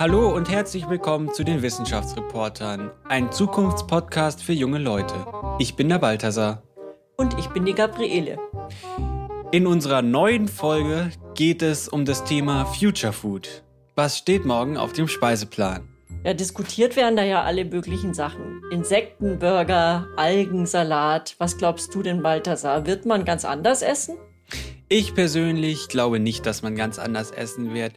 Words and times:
Hallo 0.00 0.34
und 0.34 0.48
herzlich 0.48 0.88
willkommen 0.88 1.30
zu 1.34 1.44
den 1.44 1.60
Wissenschaftsreportern, 1.60 2.90
ein 3.04 3.30
Zukunftspodcast 3.30 4.42
für 4.42 4.54
junge 4.54 4.78
Leute. 4.78 5.12
Ich 5.58 5.76
bin 5.76 5.90
der 5.90 5.98
Balthasar. 5.98 6.62
Und 7.18 7.38
ich 7.38 7.48
bin 7.48 7.66
die 7.66 7.74
Gabriele. 7.74 8.38
In 9.52 9.66
unserer 9.66 10.00
neuen 10.00 10.48
Folge 10.48 11.10
geht 11.34 11.60
es 11.60 11.86
um 11.86 12.06
das 12.06 12.24
Thema 12.24 12.64
Future 12.64 13.12
Food. 13.12 13.62
Was 13.94 14.16
steht 14.16 14.46
morgen 14.46 14.78
auf 14.78 14.94
dem 14.94 15.06
Speiseplan? 15.06 15.86
Ja, 16.24 16.32
diskutiert 16.32 16.96
werden 16.96 17.16
da 17.16 17.24
ja 17.24 17.42
alle 17.42 17.66
möglichen 17.66 18.14
Sachen. 18.14 18.62
Insektenburger, 18.70 20.06
Algensalat. 20.16 21.34
Was 21.36 21.58
glaubst 21.58 21.94
du 21.94 22.02
denn, 22.02 22.22
Balthasar? 22.22 22.86
Wird 22.86 23.04
man 23.04 23.26
ganz 23.26 23.44
anders 23.44 23.82
essen? 23.82 24.16
Ich 24.88 25.14
persönlich 25.14 25.88
glaube 25.88 26.20
nicht, 26.20 26.46
dass 26.46 26.62
man 26.62 26.74
ganz 26.74 26.98
anders 26.98 27.32
essen 27.32 27.74
wird. 27.74 27.92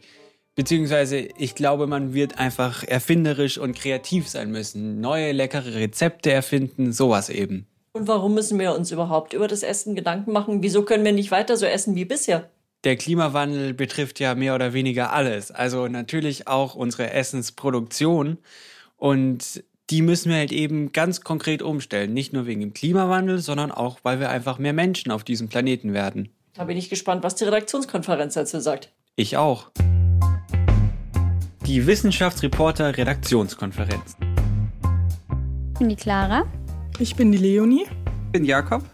Beziehungsweise 0.54 1.18
ich 1.18 1.54
glaube, 1.54 1.86
man 1.86 2.14
wird 2.14 2.38
einfach 2.38 2.84
erfinderisch 2.84 3.58
und 3.58 3.74
kreativ 3.74 4.28
sein 4.28 4.50
müssen. 4.50 5.00
Neue 5.00 5.32
leckere 5.32 5.74
Rezepte 5.74 6.30
erfinden, 6.30 6.92
sowas 6.92 7.28
eben. 7.28 7.66
Und 7.92 8.08
warum 8.08 8.34
müssen 8.34 8.58
wir 8.58 8.74
uns 8.74 8.90
überhaupt 8.90 9.32
über 9.32 9.48
das 9.48 9.62
Essen 9.62 9.94
Gedanken 9.94 10.32
machen? 10.32 10.62
Wieso 10.62 10.84
können 10.84 11.04
wir 11.04 11.12
nicht 11.12 11.30
weiter 11.30 11.56
so 11.56 11.66
essen 11.66 11.94
wie 11.94 12.04
bisher? 12.04 12.50
Der 12.84 12.96
Klimawandel 12.96 13.72
betrifft 13.72 14.20
ja 14.20 14.34
mehr 14.34 14.54
oder 14.54 14.72
weniger 14.72 15.12
alles. 15.12 15.50
Also 15.50 15.88
natürlich 15.88 16.46
auch 16.46 16.74
unsere 16.74 17.10
Essensproduktion. 17.10 18.38
Und 18.96 19.64
die 19.90 20.02
müssen 20.02 20.30
wir 20.30 20.38
halt 20.38 20.52
eben 20.52 20.92
ganz 20.92 21.22
konkret 21.22 21.62
umstellen. 21.62 22.12
Nicht 22.12 22.32
nur 22.32 22.46
wegen 22.46 22.60
dem 22.60 22.74
Klimawandel, 22.74 23.38
sondern 23.38 23.70
auch, 23.70 23.98
weil 24.02 24.20
wir 24.20 24.30
einfach 24.30 24.58
mehr 24.58 24.72
Menschen 24.72 25.10
auf 25.10 25.24
diesem 25.24 25.48
Planeten 25.48 25.92
werden. 25.92 26.30
Da 26.54 26.64
bin 26.64 26.76
ich 26.76 26.90
gespannt, 26.90 27.22
was 27.22 27.34
die 27.34 27.44
Redaktionskonferenz 27.44 28.34
dazu 28.34 28.60
sagt. 28.60 28.92
Ich 29.16 29.36
auch. 29.36 29.70
Die 31.66 31.86
Wissenschaftsreporter 31.86 32.94
Redaktionskonferenz. 32.94 34.18
Ich 35.72 35.78
bin 35.78 35.88
die 35.88 35.96
Clara. 35.96 36.44
Ich 36.98 37.16
bin 37.16 37.32
die 37.32 37.38
Leonie. 37.38 37.86
Ich 38.26 38.32
bin 38.32 38.44
Jakob. 38.44 38.84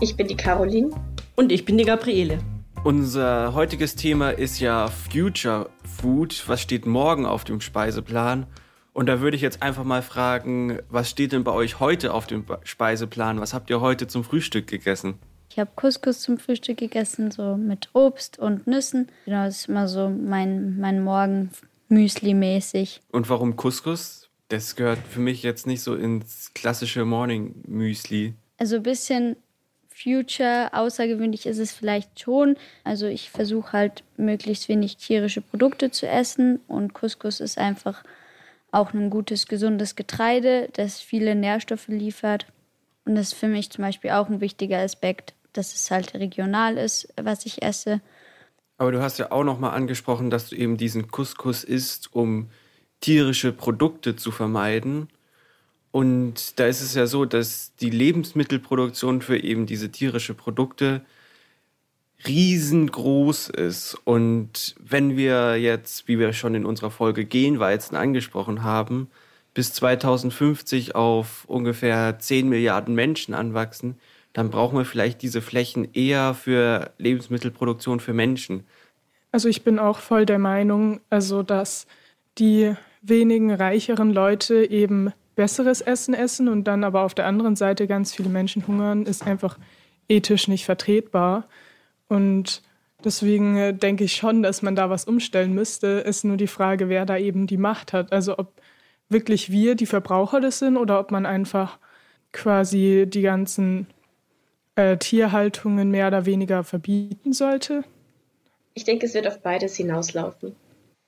Ich 0.00 0.16
bin 0.16 0.26
die 0.26 0.36
Caroline. 0.36 0.90
Und 1.36 1.52
ich 1.52 1.64
bin 1.64 1.78
die 1.78 1.84
Gabriele. 1.84 2.40
Unser 2.82 3.54
heutiges 3.54 3.94
Thema 3.94 4.30
ist 4.30 4.58
ja 4.58 4.88
Future 4.88 5.70
Food. 5.84 6.42
Was 6.48 6.60
steht 6.60 6.86
morgen 6.86 7.24
auf 7.24 7.44
dem 7.44 7.60
Speiseplan? 7.60 8.46
Und 8.92 9.06
da 9.06 9.20
würde 9.20 9.36
ich 9.36 9.42
jetzt 9.42 9.62
einfach 9.62 9.84
mal 9.84 10.02
fragen, 10.02 10.80
was 10.90 11.08
steht 11.08 11.30
denn 11.30 11.44
bei 11.44 11.52
euch 11.52 11.78
heute 11.78 12.12
auf 12.12 12.26
dem 12.26 12.44
Speiseplan? 12.64 13.40
Was 13.40 13.54
habt 13.54 13.70
ihr 13.70 13.80
heute 13.80 14.08
zum 14.08 14.24
Frühstück 14.24 14.66
gegessen? 14.66 15.20
Ich 15.50 15.58
habe 15.60 15.70
Couscous 15.76 16.20
zum 16.20 16.38
Frühstück 16.38 16.78
gegessen, 16.78 17.30
so 17.30 17.56
mit 17.56 17.90
Obst 17.92 18.40
und 18.40 18.66
Nüssen. 18.66 19.08
Genau, 19.24 19.44
das 19.44 19.58
ist 19.58 19.68
immer 19.68 19.86
so 19.86 20.10
mein, 20.10 20.78
mein 20.80 21.02
Morgen 21.02 21.50
Müsli-mäßig. 21.88 23.00
Und 23.10 23.28
warum 23.28 23.56
Couscous? 23.56 24.28
Das 24.48 24.76
gehört 24.76 25.00
für 25.06 25.20
mich 25.20 25.42
jetzt 25.42 25.66
nicht 25.66 25.82
so 25.82 25.94
ins 25.94 26.52
klassische 26.54 27.04
Morning-Müsli. 27.04 28.34
Also 28.56 28.76
ein 28.76 28.82
bisschen 28.82 29.36
Future, 29.88 30.70
außergewöhnlich 30.72 31.46
ist 31.46 31.58
es 31.58 31.72
vielleicht 31.72 32.20
schon. 32.20 32.56
Also 32.84 33.06
ich 33.06 33.30
versuche 33.30 33.72
halt 33.72 34.04
möglichst 34.16 34.68
wenig 34.68 34.96
tierische 34.96 35.40
Produkte 35.40 35.90
zu 35.90 36.06
essen 36.06 36.60
und 36.68 36.94
Couscous 36.94 37.40
ist 37.40 37.58
einfach 37.58 38.04
auch 38.70 38.92
ein 38.92 39.10
gutes, 39.10 39.46
gesundes 39.46 39.96
Getreide, 39.96 40.68
das 40.74 41.00
viele 41.00 41.34
Nährstoffe 41.34 41.88
liefert. 41.88 42.46
Und 43.04 43.14
das 43.16 43.28
ist 43.28 43.38
für 43.38 43.48
mich 43.48 43.70
zum 43.70 43.82
Beispiel 43.82 44.10
auch 44.10 44.28
ein 44.28 44.40
wichtiger 44.40 44.78
Aspekt, 44.78 45.34
dass 45.52 45.74
es 45.74 45.90
halt 45.90 46.14
regional 46.14 46.76
ist, 46.76 47.12
was 47.20 47.46
ich 47.46 47.62
esse. 47.62 48.00
Aber 48.78 48.92
du 48.92 49.02
hast 49.02 49.18
ja 49.18 49.32
auch 49.32 49.44
noch 49.44 49.58
mal 49.58 49.70
angesprochen, 49.70 50.30
dass 50.30 50.48
du 50.48 50.56
eben 50.56 50.76
diesen 50.76 51.08
Couscous 51.08 51.64
isst, 51.64 52.14
um 52.14 52.48
tierische 53.00 53.52
Produkte 53.52 54.16
zu 54.16 54.30
vermeiden. 54.30 55.08
Und 55.90 56.58
da 56.60 56.66
ist 56.66 56.80
es 56.80 56.94
ja 56.94 57.06
so, 57.06 57.24
dass 57.24 57.74
die 57.76 57.90
Lebensmittelproduktion 57.90 59.20
für 59.20 59.38
eben 59.42 59.66
diese 59.66 59.90
tierische 59.90 60.34
Produkte 60.34 61.02
riesengroß 62.26 63.48
ist. 63.50 63.96
Und 64.04 64.76
wenn 64.78 65.16
wir 65.16 65.56
jetzt, 65.56 66.06
wie 66.06 66.18
wir 66.18 66.32
schon 66.32 66.54
in 66.54 66.64
unserer 66.64 66.90
Folge 66.90 67.24
Genweizen 67.24 67.96
angesprochen 67.96 68.62
haben, 68.62 69.08
bis 69.54 69.72
2050 69.72 70.94
auf 70.94 71.44
ungefähr 71.46 72.18
10 72.18 72.48
Milliarden 72.48 72.94
Menschen 72.94 73.34
anwachsen, 73.34 73.98
dann 74.38 74.50
brauchen 74.50 74.78
wir 74.78 74.84
vielleicht 74.84 75.20
diese 75.22 75.42
Flächen 75.42 75.92
eher 75.94 76.32
für 76.32 76.92
Lebensmittelproduktion 76.98 77.98
für 77.98 78.12
Menschen. 78.12 78.62
Also 79.32 79.48
ich 79.48 79.64
bin 79.64 79.80
auch 79.80 79.98
voll 79.98 80.26
der 80.26 80.38
Meinung, 80.38 81.00
also 81.10 81.42
dass 81.42 81.88
die 82.38 82.72
wenigen 83.02 83.50
reicheren 83.50 84.12
Leute 84.12 84.70
eben 84.70 85.12
besseres 85.34 85.80
Essen 85.80 86.14
essen 86.14 86.46
und 86.46 86.68
dann 86.68 86.84
aber 86.84 87.02
auf 87.02 87.14
der 87.14 87.26
anderen 87.26 87.56
Seite 87.56 87.88
ganz 87.88 88.14
viele 88.14 88.28
Menschen 88.28 88.64
hungern, 88.68 89.06
ist 89.06 89.26
einfach 89.26 89.58
ethisch 90.08 90.46
nicht 90.46 90.64
vertretbar. 90.64 91.48
Und 92.06 92.62
deswegen 93.04 93.56
äh, 93.56 93.74
denke 93.74 94.04
ich 94.04 94.14
schon, 94.14 94.44
dass 94.44 94.62
man 94.62 94.76
da 94.76 94.88
was 94.88 95.04
umstellen 95.04 95.52
müsste. 95.52 95.88
Ist 95.88 96.24
nur 96.24 96.36
die 96.36 96.46
Frage, 96.46 96.88
wer 96.88 97.06
da 97.06 97.18
eben 97.18 97.48
die 97.48 97.56
Macht 97.56 97.92
hat. 97.92 98.12
Also 98.12 98.38
ob 98.38 98.52
wirklich 99.08 99.50
wir 99.50 99.74
die 99.74 99.86
Verbraucher 99.86 100.40
das 100.40 100.60
sind 100.60 100.76
oder 100.76 101.00
ob 101.00 101.10
man 101.10 101.26
einfach 101.26 101.78
quasi 102.30 103.04
die 103.08 103.22
ganzen 103.22 103.88
äh, 104.78 104.96
Tierhaltungen 104.96 105.90
mehr 105.90 106.06
oder 106.06 106.24
weniger 106.24 106.62
verbieten 106.62 107.32
sollte? 107.32 107.84
Ich 108.74 108.84
denke, 108.84 109.06
es 109.06 109.14
wird 109.14 109.26
auf 109.26 109.40
beides 109.40 109.76
hinauslaufen. 109.76 110.54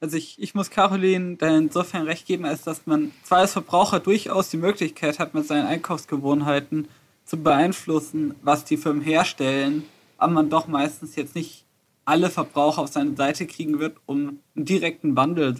Also 0.00 0.16
ich, 0.16 0.40
ich 0.40 0.54
muss 0.54 0.70
Caroline 0.70 1.36
da 1.36 1.56
insofern 1.56 2.02
recht 2.02 2.26
geben, 2.26 2.44
als 2.46 2.62
dass 2.62 2.86
man 2.86 3.12
zwar 3.22 3.38
als 3.38 3.52
Verbraucher 3.52 4.00
durchaus 4.00 4.50
die 4.50 4.56
Möglichkeit 4.56 5.18
hat, 5.18 5.34
mit 5.34 5.46
seinen 5.46 5.66
Einkaufsgewohnheiten 5.66 6.88
zu 7.24 7.36
beeinflussen, 7.36 8.34
was 8.42 8.64
die 8.64 8.76
Firmen 8.76 9.02
herstellen, 9.02 9.84
aber 10.18 10.32
man 10.32 10.50
doch 10.50 10.66
meistens 10.66 11.14
jetzt 11.14 11.36
nicht 11.36 11.64
alle 12.04 12.30
Verbraucher 12.30 12.82
auf 12.82 12.88
seine 12.88 13.14
Seite 13.14 13.46
kriegen 13.46 13.78
wird, 13.78 13.98
um 14.06 14.40
einen 14.56 14.64
direkten 14.64 15.14
Wandel 15.14 15.56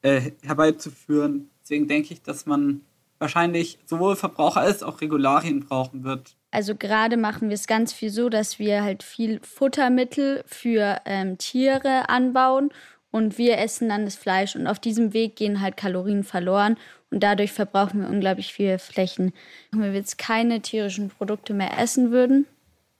äh, 0.00 0.32
herbeizuführen. 0.42 1.50
Deswegen 1.62 1.86
denke 1.86 2.14
ich, 2.14 2.22
dass 2.22 2.46
man 2.46 2.80
wahrscheinlich 3.20 3.78
sowohl 3.86 4.16
Verbraucher 4.16 4.60
als 4.60 4.82
auch 4.82 5.00
Regularien 5.00 5.60
brauchen 5.60 6.02
wird. 6.02 6.34
Also 6.52 6.76
gerade 6.76 7.16
machen 7.16 7.48
wir 7.48 7.54
es 7.54 7.66
ganz 7.66 7.94
viel 7.94 8.10
so, 8.10 8.28
dass 8.28 8.58
wir 8.58 8.82
halt 8.82 9.02
viel 9.02 9.40
Futtermittel 9.40 10.44
für 10.46 11.00
ähm, 11.06 11.38
Tiere 11.38 12.10
anbauen 12.10 12.70
und 13.10 13.38
wir 13.38 13.56
essen 13.56 13.88
dann 13.88 14.04
das 14.04 14.16
Fleisch 14.16 14.54
und 14.54 14.66
auf 14.66 14.78
diesem 14.78 15.14
Weg 15.14 15.34
gehen 15.34 15.62
halt 15.62 15.78
Kalorien 15.78 16.24
verloren 16.24 16.76
und 17.10 17.22
dadurch 17.22 17.52
verbrauchen 17.52 18.02
wir 18.02 18.08
unglaublich 18.10 18.52
viele 18.52 18.78
Flächen. 18.78 19.32
Wenn 19.70 19.80
wir 19.80 19.92
jetzt 19.94 20.18
keine 20.18 20.60
tierischen 20.60 21.08
Produkte 21.08 21.54
mehr 21.54 21.78
essen 21.78 22.10
würden, 22.10 22.46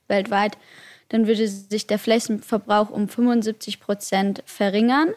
weltweit, 0.08 0.56
dann 1.10 1.26
würde 1.26 1.46
sich 1.46 1.86
der 1.86 1.98
Flächenverbrauch 1.98 2.88
um 2.88 3.06
75 3.06 3.80
Prozent 3.80 4.42
verringern 4.46 5.10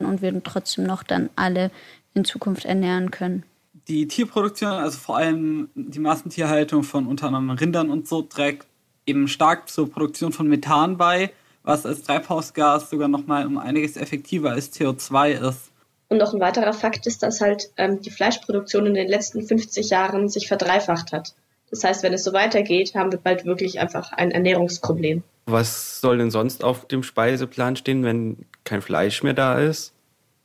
und 0.00 0.22
würden 0.22 0.42
trotzdem 0.42 0.84
noch 0.84 1.04
dann 1.04 1.30
alle 1.36 1.70
in 2.14 2.24
Zukunft 2.24 2.64
ernähren 2.64 3.12
können 3.12 3.44
die 3.88 4.08
Tierproduktion, 4.08 4.70
also 4.70 4.98
vor 4.98 5.16
allem 5.16 5.68
die 5.74 5.98
Massentierhaltung 5.98 6.82
von 6.82 7.06
unter 7.06 7.28
anderem 7.28 7.50
Rindern 7.50 7.90
und 7.90 8.08
so, 8.08 8.22
trägt 8.22 8.66
eben 9.06 9.28
stark 9.28 9.68
zur 9.68 9.90
Produktion 9.90 10.32
von 10.32 10.48
Methan 10.48 10.96
bei, 10.96 11.30
was 11.62 11.86
als 11.86 12.02
Treibhausgas 12.02 12.90
sogar 12.90 13.08
nochmal 13.08 13.46
um 13.46 13.58
einiges 13.58 13.96
effektiver 13.96 14.50
als 14.50 14.72
CO2 14.72 15.48
ist. 15.48 15.70
Und 16.08 16.18
noch 16.18 16.32
ein 16.32 16.40
weiterer 16.40 16.72
Fakt 16.72 17.06
ist, 17.06 17.22
dass 17.22 17.40
halt 17.40 17.70
ähm, 17.76 18.00
die 18.00 18.10
Fleischproduktion 18.10 18.86
in 18.86 18.94
den 18.94 19.08
letzten 19.08 19.46
50 19.46 19.90
Jahren 19.90 20.28
sich 20.28 20.46
verdreifacht 20.46 21.12
hat. 21.12 21.34
Das 21.70 21.82
heißt, 21.82 22.04
wenn 22.04 22.12
es 22.12 22.22
so 22.22 22.32
weitergeht, 22.32 22.94
haben 22.94 23.10
wir 23.10 23.18
bald 23.18 23.44
wirklich 23.44 23.80
einfach 23.80 24.12
ein 24.12 24.30
Ernährungsproblem. 24.30 25.24
Was 25.46 26.00
soll 26.00 26.18
denn 26.18 26.30
sonst 26.30 26.62
auf 26.62 26.86
dem 26.86 27.02
Speiseplan 27.02 27.76
stehen, 27.76 28.04
wenn 28.04 28.46
kein 28.64 28.82
Fleisch 28.82 29.22
mehr 29.24 29.34
da 29.34 29.58
ist? 29.58 29.92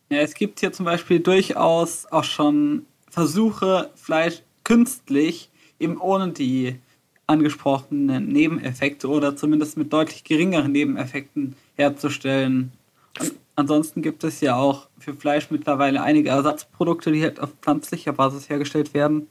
Ja, 0.10 0.20
es 0.20 0.34
gibt 0.34 0.60
hier 0.60 0.72
zum 0.72 0.86
Beispiel 0.86 1.20
durchaus 1.20 2.06
auch 2.12 2.24
schon 2.24 2.86
Versuche, 3.12 3.92
Fleisch 3.96 4.42
künstlich, 4.64 5.50
eben 5.80 6.00
ohne 6.00 6.32
die 6.32 6.80
angesprochenen 7.28 8.28
Nebeneffekte 8.28 9.08
oder 9.08 9.36
zumindest 9.36 9.78
mit 9.78 9.92
deutlich 9.92 10.24
geringeren 10.24 10.72
Nebeneffekten 10.72 11.56
herzustellen. 11.76 12.72
Und 13.20 13.34
ansonsten 13.56 14.02
gibt 14.02 14.24
es 14.24 14.42
ja 14.42 14.56
auch 14.56 14.88
für 14.98 15.14
Fleisch 15.14 15.52
mittlerweile 15.52 16.02
einige 16.02 16.30
Ersatzprodukte, 16.30 17.12
die 17.12 17.22
halt 17.22 17.40
auf 17.40 17.52
pflanzlicher 17.62 18.14
Basis 18.14 18.50
hergestellt 18.50 18.94
werden. 18.94 19.28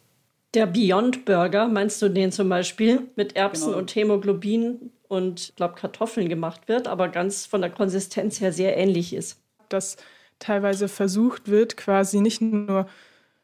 Der 0.54 0.66
Beyond 0.66 1.24
Burger, 1.24 1.68
meinst 1.68 2.02
du 2.02 2.08
den 2.08 2.32
zum 2.32 2.48
Beispiel, 2.48 3.08
mit 3.16 3.36
Erbsen 3.36 3.68
genau. 3.68 3.78
und 3.78 3.94
Hämoglobin 3.94 4.90
und, 5.08 5.40
ich 5.40 5.56
glaube, 5.56 5.74
Kartoffeln 5.74 6.28
gemacht 6.28 6.68
wird, 6.68 6.88
aber 6.88 7.08
ganz 7.08 7.46
von 7.46 7.60
der 7.60 7.70
Konsistenz 7.70 8.40
her 8.40 8.52
sehr 8.52 8.76
ähnlich 8.76 9.14
ist? 9.14 9.40
Dass 9.68 9.96
teilweise 10.38 10.88
versucht 10.88 11.48
wird, 11.48 11.76
quasi 11.76 12.20
nicht 12.20 12.40
nur 12.40 12.86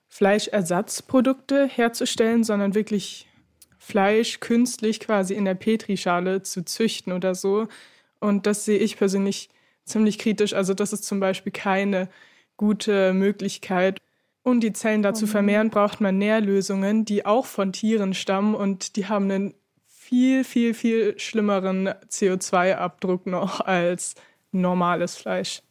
Fleischersatzprodukte 0.08 1.66
herzustellen, 1.66 2.44
sondern 2.44 2.74
wirklich 2.74 3.28
Fleisch 3.78 4.40
künstlich 4.40 5.00
quasi 5.00 5.34
in 5.34 5.44
der 5.44 5.54
Petrischale 5.54 6.42
zu 6.42 6.64
züchten 6.64 7.12
oder 7.12 7.34
so. 7.34 7.68
Und 8.18 8.46
das 8.46 8.64
sehe 8.64 8.78
ich 8.78 8.96
persönlich 8.96 9.48
ziemlich 9.84 10.18
kritisch. 10.18 10.54
Also, 10.54 10.74
dass 10.74 10.92
es 10.92 11.02
zum 11.02 11.20
Beispiel 11.20 11.52
keine 11.52 12.08
gute 12.56 13.12
Möglichkeit. 13.12 14.00
Um 14.42 14.60
die 14.60 14.72
Zellen 14.72 15.02
dazu 15.02 15.26
mhm. 15.26 15.30
vermehren, 15.30 15.70
braucht 15.70 16.00
man 16.00 16.18
Nährlösungen, 16.18 17.04
die 17.04 17.26
auch 17.26 17.46
von 17.46 17.72
Tieren 17.72 18.14
stammen 18.14 18.54
und 18.54 18.96
die 18.96 19.06
haben 19.06 19.30
einen 19.30 19.54
viel, 19.86 20.44
viel, 20.44 20.72
viel 20.72 21.18
schlimmeren 21.18 21.88
CO2-Abdruck 21.88 23.26
noch 23.26 23.60
als 23.60 24.14
normales 24.52 25.16
Fleisch. 25.16 25.62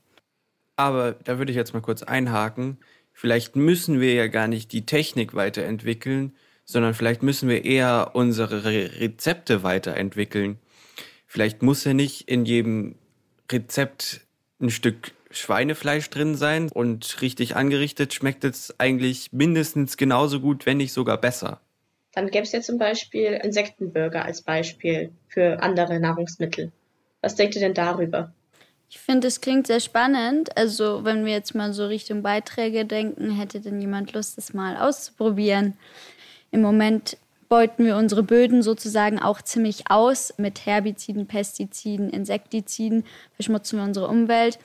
Aber 0.76 1.14
da 1.14 1.38
würde 1.38 1.52
ich 1.52 1.56
jetzt 1.56 1.74
mal 1.74 1.82
kurz 1.82 2.04
einhaken. 2.04 2.78
Vielleicht 3.18 3.56
müssen 3.56 4.02
wir 4.02 4.14
ja 4.14 4.28
gar 4.28 4.50
nicht 4.50 4.74
die 4.74 4.86
Technik 4.86 5.34
weiterentwickeln, 5.36 6.36
sondern 6.66 6.94
vielleicht 6.94 7.24
müssen 7.24 7.48
wir 7.48 7.64
eher 7.64 8.12
unsere 8.14 8.66
Rezepte 8.66 9.64
weiterentwickeln. 9.64 10.60
Vielleicht 11.26 11.62
muss 11.62 11.86
ja 11.86 11.94
nicht 11.94 12.28
in 12.28 12.44
jedem 12.44 12.96
Rezept 13.50 14.20
ein 14.60 14.70
Stück 14.70 15.14
Schweinefleisch 15.32 16.10
drin 16.10 16.36
sein 16.36 16.70
und 16.70 17.22
richtig 17.22 17.56
angerichtet 17.56 18.14
schmeckt 18.14 18.44
es 18.44 18.78
eigentlich 18.82 19.32
mindestens 19.32 19.96
genauso 19.96 20.42
gut, 20.42 20.66
wenn 20.66 20.78
nicht 20.78 20.92
sogar 20.92 21.18
besser. 21.18 21.62
Dann 22.12 22.30
gäbe 22.30 22.44
es 22.44 22.52
ja 22.52 22.60
zum 22.60 22.78
Beispiel 22.78 23.40
Insektenburger 23.44 24.26
als 24.26 24.42
Beispiel 24.42 25.12
für 25.30 25.64
andere 25.64 26.02
Nahrungsmittel. 26.02 26.74
Was 27.22 27.36
denkt 27.36 27.56
ihr 27.56 27.62
denn 27.62 27.74
darüber? 27.74 28.34
Ich 28.90 29.00
finde, 29.00 29.28
es 29.28 29.42
klingt 29.42 29.68
sehr 29.68 29.80
spannend. 29.80 30.56
Also, 30.58 31.04
wenn 31.04 31.26
wir 31.26 31.34
jetzt 31.34 31.56
mal 31.56 31.74
so 31.74 31.86
Richtung 31.88 32.22
Beiträge 32.22 32.86
denken, 32.86 33.32
hätte 33.32 33.60
denn 33.60 33.82
jemand 33.82 34.14
Lust, 34.14 34.38
das 34.38 34.54
mal 34.54 34.78
auszuprobieren? 34.78 35.74
Im 36.52 36.62
Moment 36.62 37.18
beuten 37.50 37.86
wir 37.86 37.98
unsere 37.98 38.24
Böden 38.24 38.64
sozusagen 38.64 39.20
auch 39.20 39.42
ziemlich 39.42 39.90
aus 39.90 40.34
mit 40.38 40.66
Herbiziden, 40.66 41.28
Pestiziden, 41.28 42.10
Insektiziden, 42.10 43.04
verschmutzen 43.36 43.80
wir 43.80 43.86
unsere 43.86 44.08
Umwelt. 44.08 44.60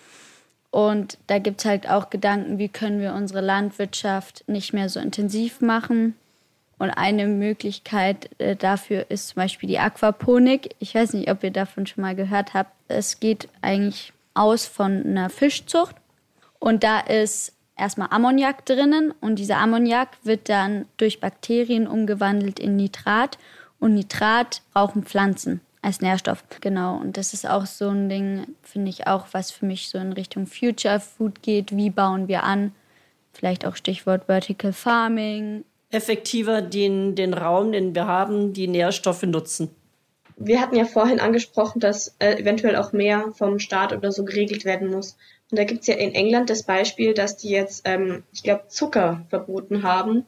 Und 0.70 1.18
da 1.26 1.38
gibt 1.38 1.60
es 1.60 1.66
halt 1.66 1.88
auch 1.88 2.10
Gedanken, 2.10 2.58
wie 2.58 2.68
können 2.68 3.00
wir 3.00 3.14
unsere 3.14 3.40
Landwirtschaft 3.40 4.44
nicht 4.46 4.72
mehr 4.72 4.88
so 4.88 5.00
intensiv 5.00 5.60
machen. 5.60 6.14
Und 6.80 6.88
eine 6.88 7.26
Möglichkeit 7.26 8.30
äh, 8.40 8.56
dafür 8.56 9.10
ist 9.10 9.28
zum 9.28 9.34
Beispiel 9.36 9.68
die 9.68 9.78
Aquaponik. 9.78 10.74
Ich 10.78 10.94
weiß 10.94 11.12
nicht, 11.12 11.30
ob 11.30 11.44
ihr 11.44 11.50
davon 11.50 11.86
schon 11.86 12.00
mal 12.00 12.16
gehört 12.16 12.54
habt. 12.54 12.72
Es 12.88 13.20
geht 13.20 13.50
eigentlich 13.60 14.14
aus 14.32 14.64
von 14.64 15.04
einer 15.04 15.28
Fischzucht. 15.28 15.94
Und 16.58 16.82
da 16.82 17.00
ist 17.00 17.52
erstmal 17.76 18.08
Ammoniak 18.10 18.64
drinnen. 18.64 19.12
Und 19.20 19.38
dieser 19.38 19.58
Ammoniak 19.58 20.08
wird 20.22 20.48
dann 20.48 20.86
durch 20.96 21.20
Bakterien 21.20 21.86
umgewandelt 21.86 22.58
in 22.58 22.76
Nitrat. 22.76 23.36
Und 23.78 23.92
Nitrat 23.92 24.62
brauchen 24.72 25.04
Pflanzen 25.04 25.60
als 25.82 26.00
Nährstoff. 26.00 26.42
Genau, 26.62 26.96
und 26.96 27.18
das 27.18 27.34
ist 27.34 27.46
auch 27.46 27.66
so 27.66 27.90
ein 27.90 28.08
Ding, 28.08 28.46
finde 28.62 28.88
ich 28.88 29.06
auch, 29.06 29.26
was 29.32 29.50
für 29.50 29.66
mich 29.66 29.90
so 29.90 29.98
in 29.98 30.14
Richtung 30.14 30.46
Future 30.46 30.98
Food 30.98 31.42
geht. 31.42 31.76
Wie 31.76 31.90
bauen 31.90 32.26
wir 32.26 32.42
an? 32.42 32.72
Vielleicht 33.34 33.66
auch 33.66 33.76
Stichwort 33.76 34.24
Vertical 34.28 34.72
Farming. 34.72 35.64
Effektiver 35.90 36.62
den, 36.62 37.14
den 37.14 37.34
Raum, 37.34 37.72
den 37.72 37.94
wir 37.94 38.06
haben, 38.06 38.52
die 38.52 38.68
Nährstoffe 38.68 39.22
nutzen. 39.24 39.70
Wir 40.36 40.60
hatten 40.60 40.76
ja 40.76 40.84
vorhin 40.84 41.20
angesprochen, 41.20 41.80
dass 41.80 42.14
äh, 42.18 42.40
eventuell 42.40 42.76
auch 42.76 42.92
mehr 42.92 43.32
vom 43.36 43.58
Staat 43.58 43.92
oder 43.92 44.10
so 44.10 44.24
geregelt 44.24 44.64
werden 44.64 44.90
muss. 44.90 45.16
Und 45.50 45.58
da 45.58 45.64
gibt 45.64 45.82
es 45.82 45.86
ja 45.88 45.96
in 45.96 46.14
England 46.14 46.48
das 46.48 46.62
Beispiel, 46.62 47.12
dass 47.12 47.36
die 47.36 47.50
jetzt, 47.50 47.82
ähm, 47.84 48.22
ich 48.32 48.42
glaube, 48.42 48.68
Zucker 48.68 49.26
verboten 49.28 49.82
haben 49.82 50.24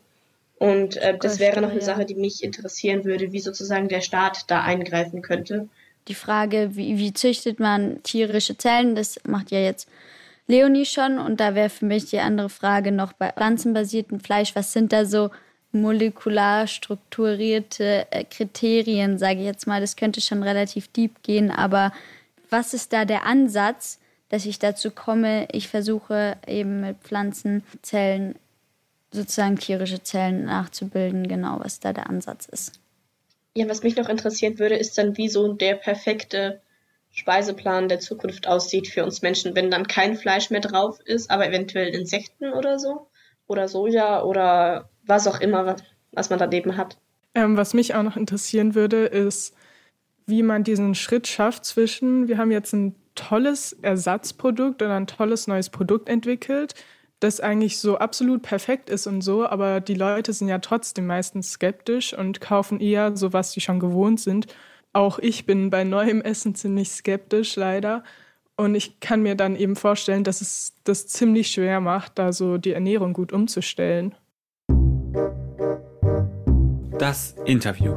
und 0.63 0.97
äh, 0.99 1.19
das 1.19 1.41
wäre 1.41 1.61
noch 1.61 1.71
eine 1.71 1.81
ja. 1.81 1.85
Sache, 1.85 2.05
die 2.05 2.15
mich 2.15 2.45
interessieren 2.45 3.05
würde, 3.05 3.33
wie 3.33 3.41
sozusagen 3.41 3.89
der 3.89 4.01
Staat 4.01 4.49
da 4.49 4.63
eingreifen 4.63 5.21
könnte. 5.21 5.69
Die 6.07 6.15
Frage, 6.15 6.77
wie, 6.77 6.99
wie 6.99 7.13
züchtet 7.13 7.59
man 7.59 8.01
tierische 8.05 8.57
Zellen, 8.57 8.95
das 8.95 9.19
macht 9.27 9.51
ja 9.51 9.59
jetzt 9.59 9.89
Leonie 10.47 10.87
schon. 10.87 11.19
Und 11.19 11.41
da 11.41 11.57
wäre 11.57 11.69
für 11.69 11.85
mich 11.85 12.11
die 12.11 12.21
andere 12.21 12.49
Frage 12.49 12.93
noch 12.93 13.13
bei 13.13 13.33
pflanzenbasiertem 13.33 14.21
Fleisch, 14.21 14.55
was 14.55 14.73
sind 14.73 14.93
da 14.93 15.05
so 15.05 15.31
molekular 15.73 16.67
strukturierte 16.67 18.07
äh, 18.11 18.25
Kriterien, 18.25 19.19
sage 19.19 19.41
ich 19.41 19.47
jetzt 19.47 19.67
mal. 19.67 19.81
Das 19.81 19.97
könnte 19.97 20.21
schon 20.21 20.43
relativ 20.43 20.89
deep 20.89 21.23
gehen, 21.23 21.51
aber 21.51 21.93
was 22.51 22.75
ist 22.75 22.93
da 22.93 23.05
der 23.05 23.25
Ansatz, 23.25 23.99
dass 24.29 24.47
ich 24.47 24.59
dazu 24.59 24.91
komme, 24.91 25.49
ich 25.53 25.69
versuche 25.69 26.37
eben 26.47 26.81
mit 26.81 26.99
Pflanzenzellen 26.99 28.37
sozusagen 29.11 29.59
tierische 29.59 30.03
Zellen 30.03 30.45
nachzubilden, 30.45 31.29
genau 31.29 31.61
was 31.61 31.81
da 31.81 31.93
der 31.93 32.09
Ansatz 32.09 32.47
ist. 32.47 32.73
Ja, 33.55 33.69
was 33.69 33.83
mich 33.83 33.97
noch 33.97 34.09
interessieren 34.09 34.59
würde, 34.59 34.77
ist 34.77 34.97
dann, 34.97 35.19
wie 35.19 35.29
so 35.29 35.53
der 35.53 35.75
perfekte 35.75 36.61
Speiseplan 37.11 37.89
der 37.89 38.01
Zukunft 38.01 38.49
aussieht 38.49 38.89
für 38.89 39.05
uns 39.05 39.21
Menschen, 39.21 39.55
wenn 39.55 39.71
dann 39.71 39.87
kein 39.87 40.17
Fleisch 40.17 40.49
mehr 40.49 40.63
drauf 40.63 40.99
ist, 41.05 41.31
aber 41.31 41.47
eventuell 41.47 41.89
Insekten 41.89 42.55
oder 42.55 42.79
so 42.79 43.07
oder 43.47 43.69
Soja 43.69 44.23
oder 44.23 44.89
was 45.05 45.27
auch 45.27 45.41
immer, 45.41 45.77
was 46.13 46.31
man 46.31 46.39
daneben 46.39 46.77
hat. 46.77 46.99
Ähm, 47.35 47.57
was 47.57 47.75
mich 47.75 47.95
auch 47.95 48.03
noch 48.03 48.17
interessieren 48.17 48.75
würde, 48.75 49.07
ist, 49.07 49.55
wie 50.27 50.43
man 50.43 50.65
diesen 50.65 50.95
Schritt 50.95 51.27
schafft 51.27 51.65
zwischen, 51.65 52.29
wir 52.29 52.39
haben 52.39 52.51
jetzt 52.51 52.73
ein 52.73 52.95
tolles 53.15 53.73
Ersatzprodukt 53.73 54.83
oder 54.83 54.97
ein 54.97 55.07
tolles 55.07 55.47
neues 55.47 55.71
Produkt 55.71 56.09
entwickelt, 56.09 56.75
das 57.21 57.41
eigentlich 57.41 57.79
so 57.79 57.99
absolut 57.99 58.43
perfekt 58.43 58.91
ist 58.91 59.07
und 59.07 59.21
so, 59.23 59.47
aber 59.47 59.81
die 59.81 59.95
Leute 59.95 60.33
sind 60.33 60.49
ja 60.49 60.59
trotzdem 60.59 61.07
meistens 61.07 61.53
skeptisch 61.53 62.15
und 62.15 62.41
kaufen 62.41 62.81
eher 62.81 63.17
so, 63.17 63.33
was 63.33 63.53
sie 63.53 63.61
schon 63.61 63.81
gewohnt 63.81 64.21
sind. 64.21 64.47
Auch 64.93 65.19
ich 65.19 65.47
bin 65.47 65.71
bei 65.71 65.85
neuem 65.85 66.21
Essen 66.21 66.55
ziemlich 66.55 66.91
skeptisch, 66.91 67.57
leider. 67.57 68.03
Und 68.57 68.75
ich 68.75 69.01
kann 69.01 69.23
mir 69.23 69.35
dann 69.35 69.57
eben 69.57 69.77
vorstellen, 69.77 70.25
dass 70.25 70.41
es 70.41 70.75
das 70.85 71.07
ziemlich 71.07 71.49
schwer 71.49 71.81
macht, 71.81 72.19
da 72.19 72.33
so 72.33 72.59
die 72.59 72.73
Ernährung 72.73 73.13
gut 73.13 73.33
umzustellen. 73.33 74.15
Das 76.99 77.35
Interview. 77.47 77.97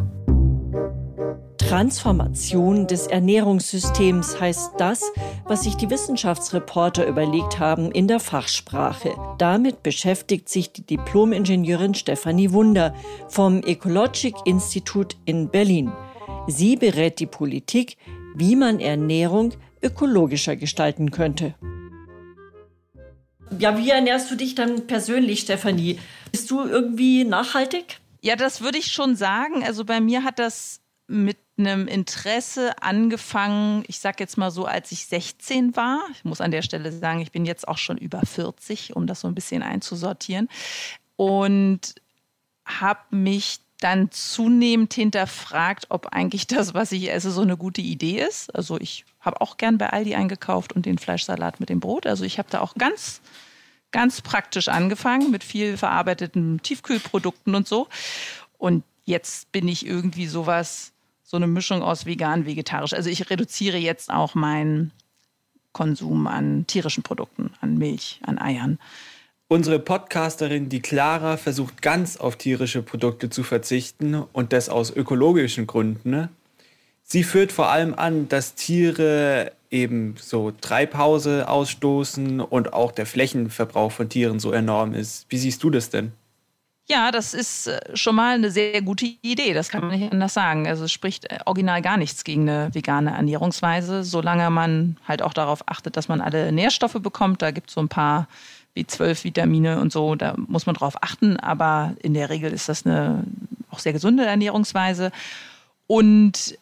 Transformation 1.57 2.86
des 2.86 3.07
Ernährungssystems 3.07 4.40
heißt 4.40 4.74
das, 4.78 5.02
was 5.46 5.63
sich 5.63 5.75
die 5.75 5.90
Wissenschaftsreporter 5.90 7.08
überlegt 7.08 7.60
haben 7.60 7.92
in 7.92 8.08
der 8.08 8.19
Fachsprache. 8.19 9.16
Damit 9.40 9.81
beschäftigt 9.81 10.48
sich 10.48 10.72
die 10.72 10.86
Diplomingenieurin 10.86 11.96
Stefanie 11.96 12.51
Wunder 12.51 12.94
vom 13.30 13.62
Ecologic 13.63 14.36
Institute 14.46 15.18
in 15.25 15.50
Berlin. 15.50 15.92
Sie 16.48 16.75
berät 16.75 17.19
die 17.19 17.25
Politik, 17.25 17.98
wie 18.36 18.56
man 18.56 18.80
Ernährung 18.80 19.53
ökologischer 19.86 20.56
gestalten 20.56 21.12
könnte. 21.12 21.56
Ja, 23.60 23.77
wie 23.77 23.89
ernährst 23.89 24.30
du 24.32 24.36
dich 24.36 24.56
dann 24.56 24.88
persönlich, 24.88 25.42
Stefanie? 25.42 26.00
Bist 26.32 26.50
du 26.51 26.65
irgendwie 26.65 27.24
nachhaltig? 27.24 28.00
Ja, 28.22 28.36
das 28.36 28.62
würde 28.62 28.80
ich 28.80 28.92
schon 28.92 29.15
sagen. 29.15 29.63
Also 29.63 29.86
bei 29.86 30.01
mir 30.01 30.24
hat 30.24 30.39
das 30.39 30.82
mit 31.08 31.38
einem 31.58 31.88
Interesse 31.88 32.74
angefangen, 32.82 33.84
ich 33.88 34.00
sag 34.00 34.20
jetzt 34.20 34.38
mal 34.38 34.51
so, 34.51 34.65
als 34.65 34.92
ich 34.92 35.06
16 35.06 35.75
war. 35.75 36.01
Ich 36.13 36.25
muss 36.25 36.42
an 36.42 36.51
der 36.51 36.63
Stelle 36.63 36.92
sagen, 36.92 37.22
ich 37.22 37.32
bin 37.32 37.46
jetzt 37.46 37.68
auch 37.68 37.77
schon 37.77 37.98
über 37.98 38.22
40, 38.22 38.96
um 38.96 39.06
das 39.08 39.22
so 39.22 39.27
ein 39.27 39.36
bisschen 39.36 39.62
einzusortieren. 39.62 40.50
Und 41.15 41.96
habe 42.65 43.15
mich 43.15 43.60
dann 43.80 44.10
zunehmend 44.10 44.94
hinterfragt, 44.94 45.86
ob 45.89 46.08
eigentlich 46.08 46.48
das, 46.48 46.74
was 46.74 46.92
ich 46.92 47.12
esse, 47.12 47.32
so 47.32 47.42
eine 47.42 47.58
gute 47.58 47.82
Idee 47.82 48.25
ist. 48.27 48.54
Also 48.56 48.80
ich 48.80 49.06
habe 49.25 49.41
auch 49.41 49.58
gern 49.58 49.77
bei 49.77 49.89
Aldi 49.89 50.15
eingekauft 50.15 50.74
und 50.74 50.86
den 50.86 50.98
Fleischsalat 50.98 51.60
mit 51.60 51.70
dem 51.70 51.79
Brot. 51.79 52.05
Also 52.05 52.24
ich 52.24 52.38
habe 52.38 52.50
da 52.51 52.62
auch 52.62 52.75
ganz, 52.75 53.22
ganz 53.91 54.22
praktisch 54.22 54.70
angefangen 54.70 55.32
mit 55.32 55.44
viel 55.44 55.77
verarbeiteten 55.77 56.62
Tiefkühlprodukten 56.62 57.55
und 57.55 57.67
so. 57.67 57.88
Und 58.58 58.84
jetzt 59.03 59.51
bin 59.51 59.67
ich 59.67 59.86
irgendwie 59.86 60.27
sowas 60.27 60.94
so 61.24 61.38
eine 61.38 61.48
Mischung 61.48 61.82
aus 61.82 62.05
vegan, 62.05 62.46
vegetarisch. 62.46 62.94
Also 62.94 63.10
ich 63.10 63.29
reduziere 63.29 63.77
jetzt 63.77 64.12
auch 64.12 64.36
meinen 64.36 64.91
Konsum 65.74 66.27
an 66.27 66.67
tierischen 66.67 67.03
Produkten, 67.03 67.51
an 67.60 67.77
Milch, 67.77 68.22
an 68.24 68.39
Eiern. 68.39 68.79
Unsere 69.48 69.77
Podcasterin, 69.77 70.70
die 70.70 70.82
Clara, 70.82 71.38
versucht 71.38 71.82
ganz 71.82 72.17
auf 72.17 72.36
tierische 72.36 72.82
Produkte 72.82 73.29
zu 73.29 73.44
verzichten 73.44 74.15
und 74.15 74.53
das 74.53 74.70
aus 74.70 74.89
ökologischen 74.89 75.67
Gründen. 75.67 76.29
Sie 77.08 77.24
führt 77.24 77.52
vor 77.52 77.70
allem 77.70 77.94
an, 77.94 78.28
dass 78.30 78.56
Tiere 78.56 79.52
eben 79.70 80.16
so 80.20 80.50
Treibhause 80.50 81.48
ausstoßen 81.48 82.40
und 82.40 82.74
auch 82.74 82.92
der 82.92 83.06
Flächenverbrauch 83.06 83.92
von 83.92 84.10
Tieren 84.10 84.40
so 84.40 84.52
enorm 84.52 84.96
ist. 84.96 85.28
Wie 85.30 85.38
siehst 85.38 85.62
du 85.64 85.70
das 85.70 85.92
denn? 85.92 86.14
Ja, 86.88 87.12
das 87.12 87.34
ist 87.34 87.68
äh, 87.68 87.80
schon 87.96 88.16
mal 88.16 88.36
eine 88.36 88.50
sehr 88.52 88.82
gute 88.82 89.06
Idee, 89.22 89.54
das 89.54 89.70
kann 89.70 89.82
man 89.82 90.00
nicht 90.00 90.12
anders 90.12 90.34
sagen. 90.34 90.68
Also 90.68 90.86
es 90.86 90.92
spricht 90.92 91.32
äh, 91.32 91.40
original 91.46 91.82
gar 91.82 91.98
nichts 91.98 92.24
gegen 92.24 92.50
eine 92.50 92.74
vegane 92.74 93.12
Ernährungsweise, 93.12 94.04
solange 94.04 94.50
man 94.50 94.98
halt 95.08 95.22
auch 95.22 95.34
darauf 95.34 95.68
achtet, 95.68 95.98
dass 95.98 96.08
man 96.08 96.22
alle 96.22 96.52
Nährstoffe 96.52 97.00
bekommt. 97.02 97.42
Da 97.42 97.52
gibt 97.52 97.70
es 97.70 97.76
so 97.76 97.82
ein 97.82 97.90
paar 97.90 98.28
B12-Vitamine 98.76 99.80
und 99.80 99.92
so, 99.92 100.16
da 100.16 100.36
muss 100.38 100.66
man 100.66 100.76
drauf 100.76 101.02
achten, 101.02 101.38
aber 101.38 101.96
in 102.02 102.14
der 102.14 102.30
Regel 102.30 102.52
ist 102.52 102.70
das 102.70 102.86
eine 102.86 103.24
auch 103.72 103.80
sehr 103.80 103.94
gesunde 103.94 104.26
Ernährungsweise. 104.26 105.12
Und 105.88 106.58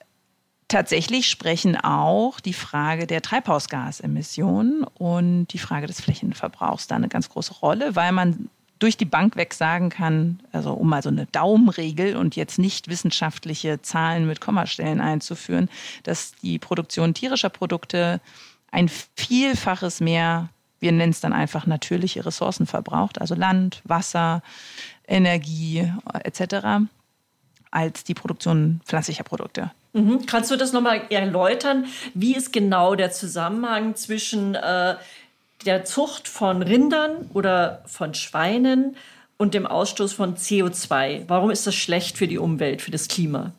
tatsächlich 0.68 1.30
sprechen 1.30 1.76
auch 1.76 2.40
die 2.40 2.54
Frage 2.54 3.08
der 3.08 3.22
Treibhausgasemissionen 3.22 4.84
und 4.84 5.48
die 5.48 5.60
Frage 5.60 5.88
des 5.88 6.02
Flächenverbrauchs 6.02 6.88
da 6.88 6.96
eine 6.96 7.10
ganz 7.10 7.30
große 7.30 7.54
Rolle, 7.54 7.96
weil 7.96 8.12
man 8.12 8.50
durch 8.80 8.98
die 8.98 9.06
Bank 9.06 9.38
weg 9.38 9.54
sagen 9.54 9.90
kann, 9.90 10.42
also 10.52 10.74
um 10.74 10.90
mal 10.90 11.02
so 11.02 11.10
eine 11.10 11.26
Daumenregel 11.28 12.18
und 12.18 12.36
jetzt 12.36 12.60
nicht 12.60 12.90
wissenschaftliche 12.90 13.82
Zahlen 13.82 14.28
mit 14.28 14.42
Kommastellen 14.42 15.00
einzuführen, 15.00 15.70
dass 16.04 16.34
die 16.42 16.60
Produktion 16.60 17.14
tierischer 17.14 17.50
Produkte 17.50 18.20
ein 18.72 18.90
Vielfaches 18.90 20.02
mehr, 20.02 20.50
wir 20.82 20.92
nennen 20.92 21.12
es 21.12 21.22
dann 21.22 21.32
einfach 21.32 21.66
natürliche 21.66 22.26
Ressourcen 22.26 22.66
verbraucht, 22.66 23.22
also 23.22 23.36
Land, 23.36 23.82
Wasser, 23.86 24.42
Energie 25.08 25.90
etc., 26.24 26.86
als 27.72 28.04
die 28.04 28.14
Produktion 28.14 28.82
pflanzlicher 28.86 29.24
Produkte. 29.24 29.72
Mhm. 29.94 30.26
Kannst 30.26 30.52
du 30.52 30.56
das 30.56 30.74
nochmal 30.74 31.04
erläutern? 31.10 31.86
Wie 32.14 32.36
ist 32.36 32.52
genau 32.52 32.96
der 32.96 33.12
Zusammenhang 33.12 33.96
zwischen 33.96 34.56
äh, 34.56 34.96
der 35.66 35.86
Zucht 35.86 36.28
von 36.28 36.62
Rindern 36.62 37.30
oder 37.34 37.84
von 37.86 38.14
Schweinen 38.14 38.96
und 39.38 39.54
dem 39.54 39.66
Ausstoß 39.66 40.14
von 40.14 40.36
CO2. 40.36 41.24
Warum 41.28 41.52
ist 41.52 41.68
das 41.68 41.76
schlecht 41.76 42.18
für 42.18 42.28
die 42.28 42.38
Umwelt, 42.38 42.82
für 42.82 42.92
das 42.92 43.08
Klima? 43.08 43.52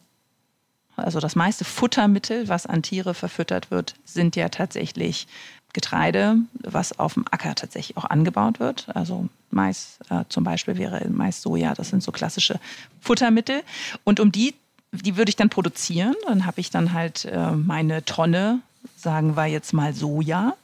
Also 0.96 1.18
das 1.18 1.34
meiste 1.34 1.64
Futtermittel, 1.64 2.48
was 2.48 2.66
an 2.66 2.82
Tiere 2.82 3.14
verfüttert 3.14 3.70
wird, 3.70 3.94
sind 4.04 4.36
ja 4.36 4.48
tatsächlich 4.48 5.26
Getreide, 5.72 6.36
was 6.60 7.00
auf 7.00 7.14
dem 7.14 7.24
Acker 7.30 7.56
tatsächlich 7.56 7.96
auch 7.96 8.04
angebaut 8.04 8.60
wird. 8.60 8.86
Also 8.94 9.28
Mais 9.50 9.98
äh, 10.08 10.24
zum 10.28 10.44
Beispiel 10.44 10.78
wäre 10.78 11.04
Mais, 11.10 11.42
Soja, 11.42 11.74
das 11.74 11.90
sind 11.90 12.02
so 12.02 12.12
klassische 12.12 12.60
Futtermittel. 13.00 13.62
Und 14.04 14.20
um 14.20 14.30
die, 14.30 14.54
die 15.02 15.16
würde 15.16 15.30
ich 15.30 15.36
dann 15.36 15.50
produzieren. 15.50 16.14
Dann 16.26 16.46
habe 16.46 16.60
ich 16.60 16.70
dann 16.70 16.92
halt 16.92 17.24
äh, 17.24 17.52
meine 17.52 18.04
Tonne, 18.04 18.60
sagen 18.96 19.36
wir 19.36 19.46
jetzt 19.46 19.72
mal 19.72 19.94
Soja. 19.94 20.54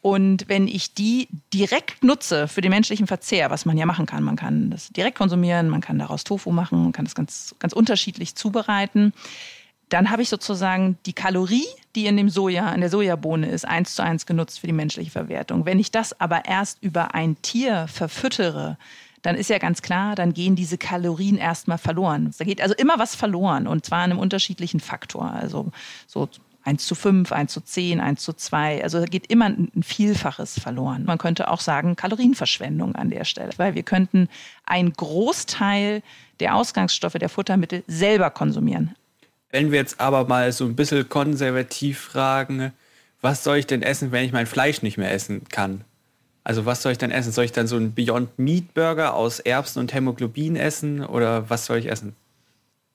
Und 0.00 0.48
wenn 0.48 0.68
ich 0.68 0.94
die 0.94 1.28
direkt 1.52 2.04
nutze 2.04 2.46
für 2.46 2.60
den 2.60 2.70
menschlichen 2.70 3.06
Verzehr, 3.06 3.50
was 3.50 3.64
man 3.64 3.76
ja 3.76 3.84
machen 3.84 4.06
kann, 4.06 4.22
man 4.22 4.36
kann 4.36 4.70
das 4.70 4.88
direkt 4.88 5.18
konsumieren, 5.18 5.68
man 5.68 5.80
kann 5.80 5.98
daraus 5.98 6.24
Tofu 6.24 6.52
machen, 6.52 6.82
man 6.84 6.92
kann 6.92 7.04
das 7.04 7.16
ganz, 7.16 7.54
ganz 7.58 7.72
unterschiedlich 7.72 8.36
zubereiten, 8.36 9.12
dann 9.88 10.10
habe 10.10 10.22
ich 10.22 10.28
sozusagen 10.28 10.98
die 11.06 11.14
Kalorie, 11.14 11.66
die 11.96 12.06
in 12.06 12.16
dem 12.16 12.28
Soja, 12.28 12.72
in 12.72 12.80
der 12.80 12.90
Sojabohne 12.90 13.48
ist, 13.48 13.66
eins 13.66 13.94
zu 13.94 14.02
eins 14.02 14.26
genutzt 14.26 14.60
für 14.60 14.66
die 14.66 14.72
menschliche 14.72 15.10
Verwertung. 15.10 15.64
Wenn 15.64 15.78
ich 15.78 15.90
das 15.90 16.18
aber 16.20 16.44
erst 16.44 16.78
über 16.82 17.14
ein 17.14 17.40
Tier 17.42 17.88
verfüttere, 17.88 18.76
dann 19.22 19.36
ist 19.36 19.50
ja 19.50 19.58
ganz 19.58 19.82
klar, 19.82 20.14
dann 20.14 20.32
gehen 20.32 20.56
diese 20.56 20.78
Kalorien 20.78 21.36
erstmal 21.36 21.78
verloren. 21.78 22.32
Da 22.38 22.44
geht 22.44 22.60
also 22.60 22.74
immer 22.74 22.98
was 22.98 23.14
verloren 23.14 23.66
und 23.66 23.84
zwar 23.84 24.04
in 24.04 24.12
einem 24.12 24.20
unterschiedlichen 24.20 24.80
Faktor. 24.80 25.30
Also 25.32 25.70
so 26.06 26.28
1 26.64 26.86
zu 26.86 26.94
5, 26.94 27.32
1 27.32 27.52
zu 27.52 27.60
10, 27.62 28.00
1 28.00 28.22
zu 28.22 28.32
2. 28.34 28.82
Also 28.82 29.00
da 29.00 29.06
geht 29.06 29.30
immer 29.30 29.46
ein 29.46 29.82
Vielfaches 29.82 30.60
verloren. 30.60 31.04
Man 31.04 31.18
könnte 31.18 31.50
auch 31.50 31.60
sagen 31.60 31.96
Kalorienverschwendung 31.96 32.94
an 32.94 33.10
der 33.10 33.24
Stelle, 33.24 33.50
weil 33.56 33.74
wir 33.74 33.82
könnten 33.82 34.28
einen 34.66 34.92
Großteil 34.92 36.02
der 36.40 36.54
Ausgangsstoffe 36.54 37.14
der 37.14 37.30
Futtermittel 37.30 37.84
selber 37.86 38.30
konsumieren. 38.30 38.94
Wenn 39.50 39.72
wir 39.72 39.78
jetzt 39.78 39.98
aber 39.98 40.26
mal 40.28 40.52
so 40.52 40.66
ein 40.66 40.76
bisschen 40.76 41.08
konservativ 41.08 41.98
fragen, 41.98 42.72
was 43.22 43.44
soll 43.44 43.56
ich 43.56 43.66
denn 43.66 43.82
essen, 43.82 44.12
wenn 44.12 44.24
ich 44.24 44.32
mein 44.32 44.46
Fleisch 44.46 44.82
nicht 44.82 44.98
mehr 44.98 45.10
essen 45.10 45.44
kann? 45.48 45.84
Also 46.48 46.64
was 46.64 46.80
soll 46.80 46.92
ich 46.92 46.98
dann 46.98 47.10
essen? 47.10 47.30
Soll 47.30 47.44
ich 47.44 47.52
dann 47.52 47.66
so 47.66 47.76
einen 47.76 47.92
Beyond 47.92 48.38
Meat 48.38 48.72
Burger 48.72 49.12
aus 49.12 49.38
Erbsen 49.38 49.80
und 49.80 49.92
Hämoglobin 49.92 50.56
essen 50.56 51.04
oder 51.04 51.50
was 51.50 51.66
soll 51.66 51.76
ich 51.76 51.90
essen? 51.90 52.16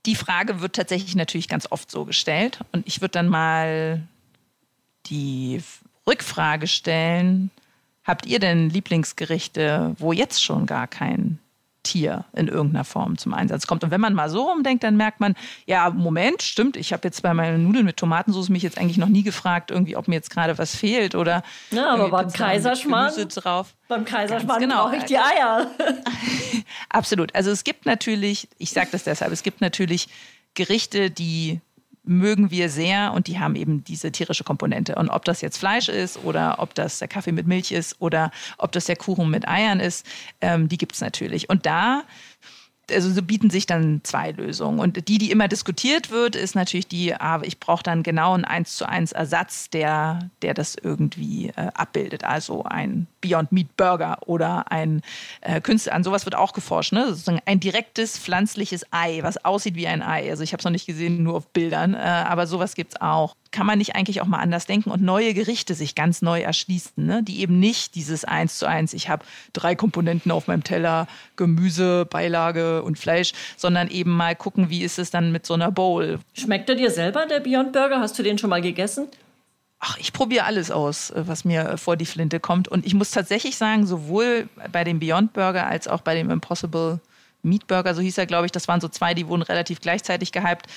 Die 0.07 0.15
Frage 0.15 0.59
wird 0.59 0.75
tatsächlich 0.75 1.15
natürlich 1.15 1.47
ganz 1.47 1.67
oft 1.69 1.91
so 1.91 2.03
gestellt. 2.03 2.61
Und 2.71 2.87
ich 2.87 3.01
würde 3.01 3.11
dann 3.11 3.27
mal 3.27 4.01
die 5.05 5.61
Rückfrage 6.07 6.65
stellen, 6.65 7.51
habt 8.03 8.25
ihr 8.25 8.39
denn 8.39 8.71
Lieblingsgerichte, 8.71 9.95
wo 9.99 10.13
jetzt 10.13 10.43
schon 10.43 10.65
gar 10.65 10.87
kein 10.87 11.37
Tier 11.83 12.25
in 12.33 12.47
irgendeiner 12.47 12.83
Form 12.83 13.17
zum 13.17 13.33
Einsatz 13.33 13.67
kommt. 13.67 13.83
Und 13.83 13.91
wenn 13.91 14.01
man 14.01 14.13
mal 14.13 14.29
so 14.29 14.43
rumdenkt, 14.43 14.83
dann 14.83 14.97
merkt 14.97 15.19
man, 15.19 15.35
ja, 15.65 15.89
Moment, 15.89 16.41
stimmt, 16.41 16.77
ich 16.77 16.93
habe 16.93 17.07
jetzt 17.07 17.21
bei 17.21 17.33
meinen 17.33 17.63
Nudeln 17.63 17.85
mit 17.85 17.97
Tomatensauce 17.97 18.49
mich 18.49 18.63
jetzt 18.63 18.77
eigentlich 18.77 18.97
noch 18.97 19.09
nie 19.09 19.23
gefragt, 19.23 19.69
irgendwie, 19.69 19.95
ob 19.95 20.07
mir 20.07 20.15
jetzt 20.15 20.29
gerade 20.29 20.57
was 20.57 20.75
fehlt 20.75 21.15
oder 21.15 21.43
Ja, 21.71 21.89
aber 21.91 22.09
beim 22.09 22.31
Kaiserschmarrn, 22.31 23.13
drauf. 23.29 23.75
beim 23.87 24.05
Kaiserschmarrn 24.05 24.61
genau. 24.61 24.85
brauche 24.85 24.97
ich 24.97 25.03
die 25.03 25.17
Eier. 25.17 25.67
Absolut. 26.89 27.35
Also 27.35 27.51
es 27.51 27.63
gibt 27.63 27.85
natürlich, 27.85 28.47
ich 28.57 28.71
sage 28.71 28.89
das 28.91 29.03
deshalb, 29.03 29.31
es 29.31 29.43
gibt 29.43 29.61
natürlich 29.61 30.07
Gerichte, 30.53 31.11
die 31.11 31.59
mögen 32.03 32.51
wir 32.51 32.69
sehr 32.69 33.13
und 33.13 33.27
die 33.27 33.39
haben 33.39 33.55
eben 33.55 33.83
diese 33.83 34.11
tierische 34.11 34.43
Komponente. 34.43 34.95
Und 34.95 35.09
ob 35.09 35.25
das 35.25 35.41
jetzt 35.41 35.57
Fleisch 35.57 35.89
ist 35.89 36.23
oder 36.23 36.59
ob 36.59 36.75
das 36.75 36.99
der 36.99 37.07
Kaffee 37.07 37.31
mit 37.31 37.47
Milch 37.47 37.71
ist 37.71 37.95
oder 37.99 38.31
ob 38.57 38.71
das 38.73 38.85
der 38.85 38.95
Kuchen 38.95 39.29
mit 39.29 39.47
Eiern 39.47 39.79
ist, 39.79 40.05
ähm, 40.41 40.67
die 40.67 40.77
gibt 40.77 40.95
es 40.95 41.01
natürlich. 41.01 41.49
Und 41.49 41.65
da 41.65 42.03
also 42.91 43.09
so 43.11 43.21
bieten 43.21 43.49
sich 43.49 43.65
dann 43.65 44.01
zwei 44.03 44.31
Lösungen. 44.31 44.79
Und 44.79 45.07
die, 45.07 45.17
die 45.17 45.31
immer 45.31 45.47
diskutiert 45.47 46.11
wird, 46.11 46.35
ist 46.35 46.55
natürlich 46.55 46.87
die, 46.87 47.13
ah, 47.13 47.41
ich 47.43 47.59
brauche 47.59 47.83
dann 47.83 48.03
genau 48.03 48.33
einen 48.33 48.45
1 48.45 48.75
zu 48.75 48.87
1 48.87 49.13
Ersatz, 49.13 49.69
der, 49.69 50.29
der 50.41 50.53
das 50.53 50.75
irgendwie 50.75 51.49
äh, 51.55 51.69
abbildet. 51.73 52.23
Also 52.23 52.63
ein 52.63 53.07
Beyond 53.21 53.51
Meat 53.51 53.77
Burger 53.77 54.17
oder 54.25 54.71
ein 54.71 55.01
äh, 55.41 55.61
Künstler. 55.61 55.93
An 55.93 56.03
sowas 56.03 56.25
wird 56.25 56.35
auch 56.35 56.53
geforscht. 56.53 56.93
Ne? 56.93 57.07
Sozusagen 57.07 57.41
ein 57.45 57.59
direktes 57.59 58.19
pflanzliches 58.19 58.85
Ei, 58.91 59.19
was 59.21 59.43
aussieht 59.45 59.75
wie 59.75 59.87
ein 59.87 60.01
Ei. 60.01 60.29
Also 60.29 60.43
ich 60.43 60.51
habe 60.53 60.59
es 60.59 60.65
noch 60.65 60.71
nicht 60.71 60.85
gesehen, 60.85 61.23
nur 61.23 61.35
auf 61.35 61.47
Bildern. 61.47 61.93
Äh, 61.93 61.97
aber 61.97 62.47
sowas 62.47 62.75
gibt 62.75 62.95
es 62.95 63.01
auch 63.01 63.35
kann 63.53 63.65
man 63.65 63.77
nicht 63.77 63.95
eigentlich 63.95 64.19
auch 64.19 64.25
mal 64.25 64.39
anders 64.39 64.65
denken 64.65 64.91
und 64.91 65.01
neue 65.01 65.33
Gerichte 65.33 65.75
sich 65.75 65.95
ganz 65.95 66.21
neu 66.21 66.41
erschließen, 66.41 67.05
ne? 67.05 67.23
die 67.23 67.39
eben 67.39 67.59
nicht 67.59 67.95
dieses 67.95 68.25
eins 68.25 68.57
zu 68.57 68.65
eins, 68.65 68.93
ich 68.93 69.07
habe 69.07 69.23
drei 69.53 69.75
Komponenten 69.75 70.31
auf 70.31 70.47
meinem 70.47 70.63
Teller, 70.65 71.07
Gemüse, 71.37 72.05
Beilage 72.05 72.83
und 72.83 72.99
Fleisch, 72.99 73.31
sondern 73.55 73.89
eben 73.89 74.11
mal 74.11 74.35
gucken, 74.35 74.69
wie 74.69 74.83
ist 74.83 74.99
es 74.99 75.11
dann 75.11 75.31
mit 75.31 75.45
so 75.45 75.53
einer 75.53 75.71
Bowl. 75.71 76.19
Schmeckt 76.33 76.67
er 76.69 76.75
dir 76.75 76.91
selber, 76.91 77.25
der 77.27 77.39
Beyond 77.39 77.71
Burger? 77.71 78.01
Hast 78.01 78.19
du 78.19 78.23
den 78.23 78.37
schon 78.37 78.49
mal 78.49 78.61
gegessen? 78.61 79.07
Ach, 79.79 79.97
ich 79.99 80.13
probiere 80.13 80.45
alles 80.45 80.71
aus, 80.71 81.11
äh, 81.11 81.27
was 81.27 81.45
mir 81.45 81.69
äh, 81.69 81.77
vor 81.77 81.95
die 81.95 82.05
Flinte 82.05 82.39
kommt. 82.39 82.67
Und 82.67 82.85
ich 82.85 82.95
muss 82.95 83.11
tatsächlich 83.11 83.55
sagen, 83.55 83.85
sowohl 83.85 84.49
bei 84.71 84.83
dem 84.83 84.99
Beyond 84.99 85.33
Burger 85.33 85.67
als 85.67 85.87
auch 85.87 86.01
bei 86.01 86.15
dem 86.15 86.29
Impossible 86.29 86.99
Meat 87.43 87.67
Burger, 87.67 87.93
so 87.93 88.01
hieß 88.01 88.17
er, 88.17 88.25
glaube 88.25 88.45
ich, 88.45 88.51
das 88.51 88.67
waren 88.67 88.81
so 88.81 88.87
zwei, 88.87 89.13
die 89.13 89.27
wurden 89.27 89.41
relativ 89.41 89.81
gleichzeitig 89.81 90.31
gehypt 90.31 90.67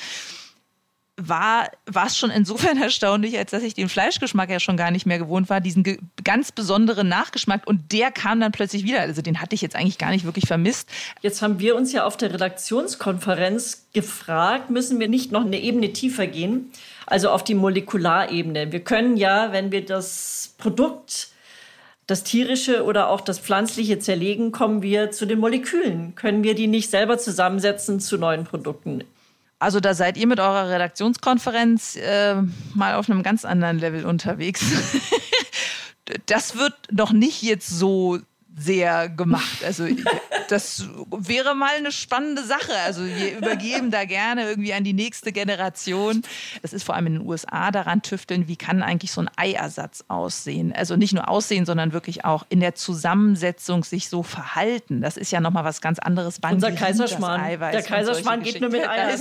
war 1.17 1.71
es 2.07 2.19
schon 2.19 2.31
insofern 2.31 2.77
erstaunlich, 2.83 3.39
als 3.39 3.51
dass 3.51 3.63
ich 3.63 3.75
den 3.75 3.89
Fleischgeschmack 3.89 4.51
ja 4.51 4.61
schon 4.61 4.77
gar 4.77 4.91
nicht 4.91 5.07
mehr 5.07 5.19
gewohnt 5.19 5.49
war, 5.49 5.61
diesen 5.61 5.85
ganz 6.25 6.53
besonderen 6.53 7.09
Nachgeschmack 7.09 7.67
und 7.67 7.93
der 7.93 8.11
kam 8.11 8.41
dann 8.41 8.53
plötzlich 8.53 8.85
wieder. 8.85 9.01
Also 9.01 9.23
den 9.23 9.41
hatte 9.41 9.55
ich 9.55 9.63
jetzt 9.63 9.77
eigentlich 9.77 9.99
gar 9.99 10.11
nicht 10.11 10.25
wirklich 10.25 10.47
vermisst. 10.47 10.89
Jetzt 11.23 11.43
haben 11.43 11.59
wir 11.59 11.75
uns 11.77 11.93
ja 11.93 12.05
auf 12.05 12.17
der 12.17 12.33
Redaktionskonferenz 12.35 13.87
gefragt, 13.93 14.71
müssen 14.71 15.01
wir 15.01 15.09
nicht 15.09 15.33
noch 15.33 15.45
eine 15.45 15.59
Ebene 15.59 15.93
tiefer 15.93 16.27
gehen, 16.27 16.71
also 17.07 17.31
auf 17.31 17.45
die 17.45 17.55
Molekularebene. 17.55 18.73
Wir 18.73 18.81
können 18.81 19.17
ja, 19.17 19.53
wenn 19.53 19.73
wir 19.73 19.85
das 19.85 20.55
Produkt 20.59 21.29
das 22.07 22.23
tierische 22.23 22.85
oder 22.85 23.09
auch 23.09 23.21
das 23.21 23.41
pflanzliche 23.41 23.99
zerlegen, 23.99 24.53
kommen 24.53 24.81
wir 24.81 25.11
zu 25.11 25.27
den 25.27 25.41
Molekülen. 25.41 26.15
Können 26.15 26.45
wir 26.45 26.55
die 26.55 26.69
nicht 26.69 26.89
selber 26.91 27.19
zusammensetzen 27.19 27.99
zu 27.99 28.17
neuen 28.17 28.45
Produkten? 28.45 29.03
Also 29.59 29.81
da 29.81 29.95
seid 29.95 30.17
ihr 30.17 30.27
mit 30.27 30.39
eurer 30.39 30.69
Redaktionskonferenz 30.69 31.97
äh, 31.97 32.37
mal 32.75 32.95
auf 32.95 33.09
einem 33.09 33.23
ganz 33.23 33.45
anderen 33.45 33.79
Level 33.79 34.05
unterwegs. 34.05 34.63
das 36.27 36.57
wird 36.57 36.75
noch 36.91 37.13
nicht 37.13 37.43
jetzt 37.43 37.69
so 37.69 38.19
sehr 38.59 39.11
gemacht. 39.11 39.63
Also 39.65 39.87
das 40.49 40.89
wäre 41.11 41.55
mal 41.55 41.77
eine 41.77 41.93
spannende 41.93 42.43
Sache. 42.43 42.73
Also 42.87 43.05
wir 43.05 43.37
übergeben 43.37 43.91
da 43.91 44.05
gerne 44.05 44.49
irgendwie 44.49 44.73
an 44.73 44.83
die 44.83 44.95
nächste 44.95 45.31
Generation. 45.31 46.23
Das 46.63 46.73
ist 46.73 46.85
vor 46.85 46.95
allem 46.95 47.07
in 47.07 47.13
den 47.15 47.27
USA 47.27 47.71
daran 47.71 48.01
tüfteln, 48.01 48.49
wie 48.49 48.57
kann 48.57 48.83
eigentlich 48.83 49.13
so 49.13 49.21
ein 49.21 49.31
Eiersatz 49.37 50.05
aussehen. 50.09 50.73
Also 50.73 50.97
nicht 50.97 51.13
nur 51.13 51.29
aussehen, 51.29 51.67
sondern 51.67 51.93
wirklich 51.93 52.25
auch 52.25 52.47
in 52.49 52.61
der 52.61 52.75
Zusammensetzung 52.75 53.85
sich 53.85 54.09
so 54.09 54.23
verhalten. 54.23 55.03
Das 55.03 55.19
ist 55.19 55.33
ja 55.33 55.41
nochmal 55.41 55.65
was 55.65 55.83
ganz 55.83 55.99
anderes. 55.99 56.39
Wann 56.41 56.55
Unser 56.55 56.73
Kaiserschmarrn. 56.73 57.59
Der 57.61 57.83
Kaiserschmarrn 57.83 58.43
geht 58.43 58.63
nur 58.63 58.71
mit 58.71 58.89
Eiern. 58.89 59.21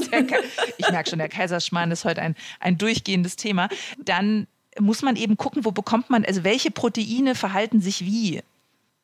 ich 0.77 0.89
merke 0.89 1.10
schon, 1.10 1.20
der 1.20 1.30
Kaiserschmarrn 1.30 1.92
ist 1.92 2.06
heute 2.06 2.22
ein, 2.22 2.36
ein 2.62 2.77
durchgehendes 2.77 3.36
Thema. 3.36 3.68
Dann 3.98 4.48
muss 4.80 5.01
man 5.01 5.18
eben 5.18 5.36
gucken, 5.36 5.65
wo 5.65 5.72
bekommt 5.72 6.10
man, 6.10 6.24
also 6.24 6.44
welche 6.44 6.72
Proteine 6.72 7.36
verhalten 7.36 7.82
sich 7.82 8.06
wie. 8.06 8.42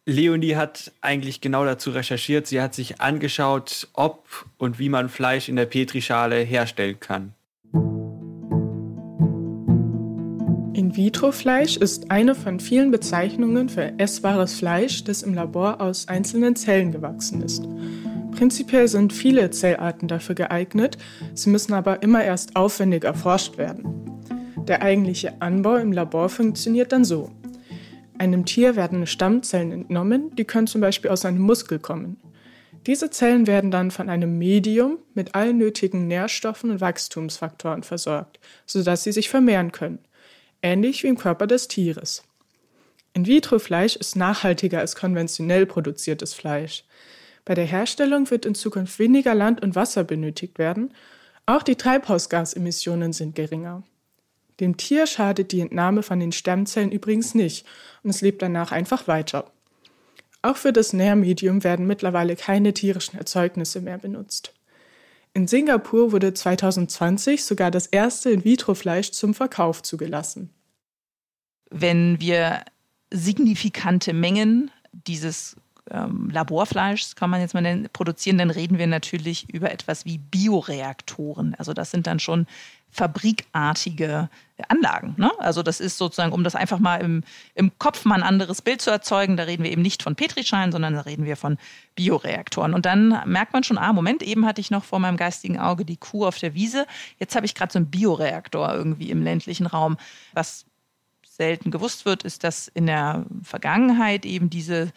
Leonie 0.06 0.56
hat 0.56 0.92
eigentlich 1.02 1.42
genau 1.42 1.64
dazu 1.64 1.92
recherchiert. 1.92 2.48
Sie 2.48 2.60
hat 2.60 2.74
sich 2.74 3.02
angeschaut, 3.02 3.88
ob 3.94 4.26
und 4.58 4.80
wie 4.80 4.90
man 4.90 5.10
Fleisch 5.10 5.48
in 5.48 5.56
der 5.56 5.68
Petrischale 5.68 6.38
herstellen 6.38 7.00
kann. 7.00 7.34
In-vitro-Fleisch 10.74 11.78
ist 11.78 12.10
eine 12.10 12.34
von 12.34 12.60
vielen 12.60 12.90
Bezeichnungen 12.90 13.70
für 13.70 13.94
essbares 14.00 14.56
Fleisch, 14.56 15.04
das 15.04 15.22
im 15.22 15.36
Labor 15.36 15.80
aus 15.80 16.08
einzelnen 16.08 16.56
Zellen 16.56 16.92
gewachsen 16.92 17.44
ist. 17.44 17.64
Prinzipiell 18.32 18.88
sind 18.88 19.14
viele 19.14 19.52
Zellarten 19.52 20.08
dafür 20.08 20.34
geeignet, 20.34 20.98
sie 21.36 21.50
müssen 21.50 21.74
aber 21.74 22.02
immer 22.02 22.24
erst 22.24 22.56
aufwendig 22.56 23.04
erforscht 23.04 23.58
werden. 23.60 24.20
Der 24.68 24.82
eigentliche 24.82 25.42
Anbau 25.42 25.76
im 25.76 25.92
Labor 25.92 26.30
funktioniert 26.30 26.92
dann 26.92 27.06
so. 27.06 27.30
Einem 28.22 28.46
Tier 28.46 28.76
werden 28.76 29.08
Stammzellen 29.08 29.72
entnommen, 29.72 30.36
die 30.36 30.46
können 30.46 30.68
zum 30.68 30.80
Beispiel 30.80 31.10
aus 31.10 31.26
einem 31.26 31.40
Muskel 31.40 31.80
kommen. 31.80 32.18
Diese 32.86 33.10
Zellen 33.10 33.48
werden 33.48 33.72
dann 33.72 33.90
von 33.90 34.10
einem 34.10 34.38
Medium 34.38 35.00
mit 35.16 35.34
allen 35.34 35.58
nötigen 35.58 36.06
Nährstoffen 36.06 36.70
und 36.70 36.82
Wachstumsfaktoren 36.82 37.82
versorgt, 37.82 38.40
sodass 38.68 39.04
sie 39.04 39.12
sich 39.12 39.28
vermehren 39.28 39.72
können, 39.72 39.98
ähnlich 40.62 41.02
wie 41.02 41.08
im 41.08 41.18
Körper 41.18 41.48
des 41.48 41.68
Tieres. 41.68 42.24
In-vitro-Fleisch 43.16 43.96
ist 43.96 44.16
nachhaltiger 44.16 44.82
als 44.82 44.96
konventionell 44.96 45.66
produziertes 45.66 46.36
Fleisch. 46.36 46.84
Bei 47.44 47.56
der 47.56 47.66
Herstellung 47.66 48.30
wird 48.30 48.46
in 48.46 48.54
Zukunft 48.54 49.00
weniger 49.00 49.34
Land 49.34 49.64
und 49.64 49.74
Wasser 49.74 50.04
benötigt 50.04 50.60
werden. 50.60 50.94
Auch 51.48 51.64
die 51.64 51.76
Treibhausgasemissionen 51.76 53.14
sind 53.14 53.34
geringer. 53.34 53.82
Dem 54.62 54.78
Tier 54.78 55.08
schadet 55.08 55.52
die 55.52 55.60
Entnahme 55.60 56.04
von 56.04 56.20
den 56.20 56.32
Stammzellen 56.32 56.92
übrigens 56.92 57.34
nicht 57.34 57.66
und 58.04 58.12
es 58.12 58.22
lebt 58.22 58.42
danach 58.42 58.72
einfach 58.72 59.08
weiter. 59.08 59.52
Auch 60.44 60.56
für 60.56 60.72
das 60.72 60.94
Nährmedium 60.94 61.64
werden 61.64 61.88
mittlerweile 61.88 62.36
keine 62.36 62.74
tierischen 62.74 63.18
Erzeugnisse 63.18 63.82
mehr 63.82 63.98
benutzt. 63.98 64.54
In 65.34 65.48
Singapur 65.48 66.12
wurde 66.12 66.34
2020 66.34 67.44
sogar 67.44 67.72
das 67.72 67.88
erste 67.88 68.30
In-vitro-Fleisch 68.32 69.12
zum 69.12 69.34
Verkauf 69.34 69.82
zugelassen. 69.82 70.52
Wenn 71.70 72.20
wir 72.20 72.64
signifikante 73.12 74.14
Mengen 74.14 74.72
dieses 74.92 75.56
ähm, 75.92 76.30
Laborfleisch, 76.32 77.16
kann 77.16 77.30
man 77.30 77.42
jetzt 77.42 77.54
mal 77.54 77.62
nennen, 77.62 77.90
produzieren, 77.92 78.38
dann 78.38 78.50
reden 78.50 78.78
wir 78.78 78.88
natürlich 78.88 79.50
über 79.50 79.72
etwas 79.72 80.06
wie 80.06 80.18
Bioreaktoren. 80.18 81.56
Also 81.58 81.74
das 81.74 81.92
sind 81.92 82.08
dann 82.08 82.20
schon 82.20 82.48
fabrikartige 82.92 84.30
Anlagen. 84.68 85.16
Ne? 85.18 85.32
Also 85.40 85.64
das 85.64 85.80
ist 85.80 85.98
sozusagen, 85.98 86.34
um 86.34 86.44
das 86.44 86.56
einfach 86.56 86.78
mal 86.78 86.98
im, 86.98 87.24
im 87.56 87.72
Kopf 87.80 88.06
mal 88.06 88.16
ein 88.16 88.24
anderes 88.24 88.62
Bild 88.62 88.82
zu 88.82 88.92
erzeugen, 88.92 89.38
da 89.38 89.44
reden 89.44 89.64
wir 89.64 89.72
eben 89.72 89.82
nicht 89.82 90.04
von 90.04 90.16
Petrischalen, 90.16 90.72
sondern 90.72 90.94
da 90.94 91.02
reden 91.02 91.26
wir 91.26 91.38
von 91.38 91.58
Bioreaktoren. 91.96 92.74
Und 92.74 92.86
dann 92.86 93.22
merkt 93.26 93.54
man 93.54 93.64
schon, 93.64 93.78
ah, 93.78 93.94
Moment, 93.94 94.22
eben 94.22 94.46
hatte 94.46 94.62
ich 94.62 94.72
noch 94.72 94.84
vor 94.84 95.00
meinem 95.00 95.18
geistigen 95.18 95.58
Auge 95.58 95.86
die 95.86 95.98
Kuh 95.98 96.26
auf 96.26 96.38
der 96.38 96.54
Wiese, 96.54 96.86
jetzt 97.18 97.36
habe 97.36 97.46
ich 97.46 97.56
gerade 97.56 97.72
so 97.72 97.80
einen 97.80 97.90
Bioreaktor 97.90 98.74
irgendwie 98.74 99.10
im 99.10 99.24
ländlichen 99.24 99.66
Raum. 99.66 99.98
Was 100.34 100.66
selten 101.24 101.72
gewusst 101.72 102.06
wird, 102.06 102.24
ist, 102.24 102.44
dass 102.44 102.68
in 102.68 102.86
der 102.86 103.26
Vergangenheit 103.42 104.26
eben 104.26 104.50
diese 104.50 104.92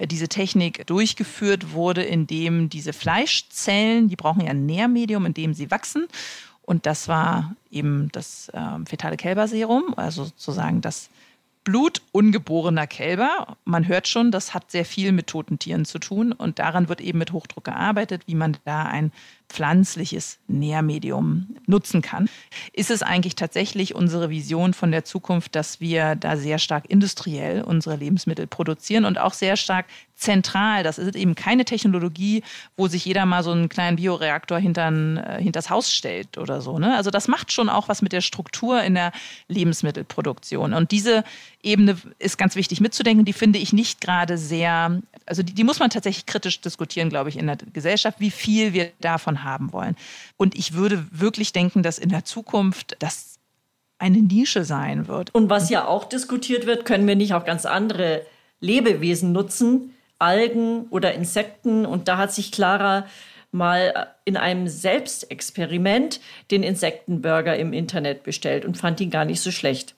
diese 0.00 0.28
Technik 0.28 0.86
durchgeführt 0.86 1.72
wurde, 1.72 2.02
indem 2.02 2.68
diese 2.68 2.92
Fleischzellen, 2.92 4.08
die 4.08 4.16
brauchen 4.16 4.42
ja 4.42 4.50
ein 4.50 4.66
Nährmedium, 4.66 5.26
in 5.26 5.34
dem 5.34 5.54
sie 5.54 5.70
wachsen. 5.70 6.06
Und 6.62 6.86
das 6.86 7.08
war 7.08 7.54
eben 7.70 8.08
das 8.12 8.48
äh, 8.50 8.84
fetale 8.86 9.16
Kälberserum, 9.16 9.94
also 9.96 10.24
sozusagen 10.24 10.80
das 10.80 11.10
Blut 11.64 12.02
ungeborener 12.10 12.86
Kälber. 12.86 13.56
Man 13.64 13.86
hört 13.86 14.08
schon, 14.08 14.32
das 14.32 14.52
hat 14.52 14.70
sehr 14.70 14.84
viel 14.84 15.12
mit 15.12 15.28
toten 15.28 15.58
Tieren 15.58 15.84
zu 15.84 15.98
tun 15.98 16.32
und 16.32 16.58
daran 16.58 16.88
wird 16.88 17.00
eben 17.00 17.18
mit 17.18 17.32
Hochdruck 17.32 17.64
gearbeitet, 17.64 18.22
wie 18.26 18.34
man 18.34 18.56
da 18.64 18.84
ein 18.84 19.12
pflanzliches 19.48 20.38
Nährmedium 20.48 21.56
nutzen 21.66 22.00
kann. 22.00 22.28
Ist 22.72 22.90
es 22.90 23.02
eigentlich 23.02 23.36
tatsächlich 23.36 23.94
unsere 23.94 24.30
Vision 24.30 24.72
von 24.72 24.90
der 24.90 25.04
Zukunft, 25.04 25.54
dass 25.54 25.80
wir 25.80 26.16
da 26.16 26.36
sehr 26.36 26.58
stark 26.58 26.88
industriell 26.88 27.62
unsere 27.62 27.96
Lebensmittel 27.96 28.46
produzieren 28.46 29.04
und 29.04 29.18
auch 29.18 29.34
sehr 29.34 29.56
stark 29.56 29.86
zentral. 30.14 30.82
Das 30.82 30.98
ist 30.98 31.16
eben 31.16 31.34
keine 31.34 31.64
Technologie, 31.64 32.42
wo 32.76 32.88
sich 32.88 33.04
jeder 33.04 33.26
mal 33.26 33.42
so 33.42 33.50
einen 33.50 33.68
kleinen 33.68 33.96
Bioreaktor 33.96 34.58
hintern, 34.58 35.18
äh, 35.18 35.42
hinters 35.42 35.68
Haus 35.68 35.92
stellt 35.92 36.38
oder 36.38 36.62
so. 36.62 36.78
Ne? 36.78 36.96
Also 36.96 37.10
das 37.10 37.28
macht 37.28 37.52
schon 37.52 37.68
auch 37.68 37.88
was 37.88 38.02
mit 38.02 38.12
der 38.12 38.20
Struktur 38.20 38.82
in 38.82 38.94
der 38.94 39.12
Lebensmittelproduktion. 39.48 40.72
Und 40.72 40.92
diese 40.92 41.24
Ebene 41.62 41.96
ist 42.18 42.38
ganz 42.38 42.56
wichtig 42.56 42.80
mitzudenken. 42.80 43.24
Die 43.24 43.32
finde 43.32 43.58
ich 43.58 43.72
nicht 43.72 44.00
gerade 44.00 44.36
sehr, 44.36 45.00
also 45.26 45.42
die, 45.42 45.54
die 45.54 45.64
muss 45.64 45.78
man 45.78 45.90
tatsächlich 45.90 46.26
kritisch 46.26 46.60
diskutieren, 46.60 47.08
glaube 47.08 47.28
ich, 47.28 47.38
in 47.38 47.46
der 47.46 47.56
Gesellschaft, 47.72 48.18
wie 48.20 48.30
viel 48.30 48.72
wir 48.72 48.90
davon 49.00 49.44
haben 49.44 49.72
wollen. 49.72 49.96
Und 50.36 50.56
ich 50.56 50.74
würde 50.74 51.06
wirklich 51.12 51.52
denken, 51.52 51.82
dass 51.82 51.98
in 51.98 52.08
der 52.08 52.24
Zukunft 52.24 52.96
das 52.98 53.38
eine 53.98 54.18
Nische 54.18 54.64
sein 54.64 55.06
wird. 55.06 55.32
Und 55.32 55.48
was 55.48 55.70
ja 55.70 55.86
auch 55.86 56.04
diskutiert 56.04 56.66
wird, 56.66 56.84
können 56.84 57.06
wir 57.06 57.14
nicht 57.14 57.34
auch 57.34 57.44
ganz 57.44 57.64
andere 57.64 58.26
Lebewesen 58.58 59.30
nutzen, 59.30 59.94
Algen 60.18 60.86
oder 60.90 61.14
Insekten. 61.14 61.86
Und 61.86 62.08
da 62.08 62.16
hat 62.16 62.32
sich 62.32 62.50
Clara 62.50 63.06
mal 63.52 64.08
in 64.24 64.36
einem 64.36 64.66
Selbstexperiment 64.66 66.20
den 66.50 66.64
Insektenburger 66.64 67.56
im 67.56 67.72
Internet 67.72 68.24
bestellt 68.24 68.64
und 68.64 68.76
fand 68.76 69.00
ihn 69.00 69.10
gar 69.10 69.24
nicht 69.24 69.40
so 69.40 69.52
schlecht. 69.52 69.94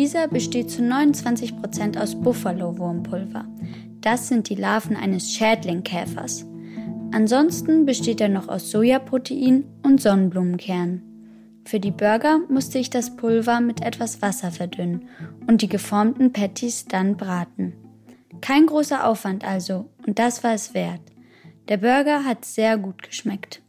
Dieser 0.00 0.28
besteht 0.28 0.70
zu 0.70 0.82
29 0.82 1.60
Prozent 1.60 1.98
aus 1.98 2.18
Buffalo-Wurmpulver. 2.18 3.44
Das 4.00 4.28
sind 4.28 4.48
die 4.48 4.54
Larven 4.54 4.96
eines 4.96 5.30
Schädlingkäfers. 5.30 6.46
Ansonsten 7.12 7.84
besteht 7.84 8.22
er 8.22 8.30
noch 8.30 8.48
aus 8.48 8.70
Sojaprotein 8.70 9.64
und 9.82 10.00
Sonnenblumenkernen. 10.00 11.60
Für 11.66 11.80
die 11.80 11.90
Burger 11.90 12.38
musste 12.48 12.78
ich 12.78 12.88
das 12.88 13.14
Pulver 13.14 13.60
mit 13.60 13.82
etwas 13.82 14.22
Wasser 14.22 14.50
verdünnen 14.50 15.06
und 15.46 15.60
die 15.60 15.68
geformten 15.68 16.32
Patties 16.32 16.86
dann 16.86 17.18
braten. 17.18 17.74
Kein 18.40 18.64
großer 18.64 19.06
Aufwand 19.06 19.46
also, 19.46 19.90
und 20.06 20.18
das 20.18 20.42
war 20.42 20.54
es 20.54 20.72
wert. 20.72 21.02
Der 21.68 21.76
Burger 21.76 22.24
hat 22.24 22.46
sehr 22.46 22.78
gut 22.78 23.02
geschmeckt. 23.02 23.60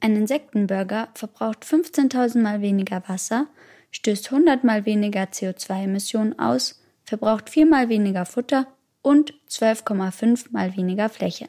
Ein 0.00 0.16
Insektenburger 0.16 1.08
verbraucht 1.12 1.66
15.000 1.66 2.40
mal 2.40 2.62
weniger 2.62 3.02
Wasser, 3.08 3.48
stößt 3.90 4.32
100 4.32 4.64
mal 4.64 4.84
weniger 4.86 5.24
CO2-Emissionen 5.24 6.38
aus, 6.38 6.80
verbraucht 7.04 7.50
viermal 7.50 7.88
weniger 7.88 8.26
Futter 8.26 8.66
und 9.02 9.34
12,5 9.48 10.46
mal 10.50 10.76
weniger 10.76 11.08
Fläche 11.08 11.48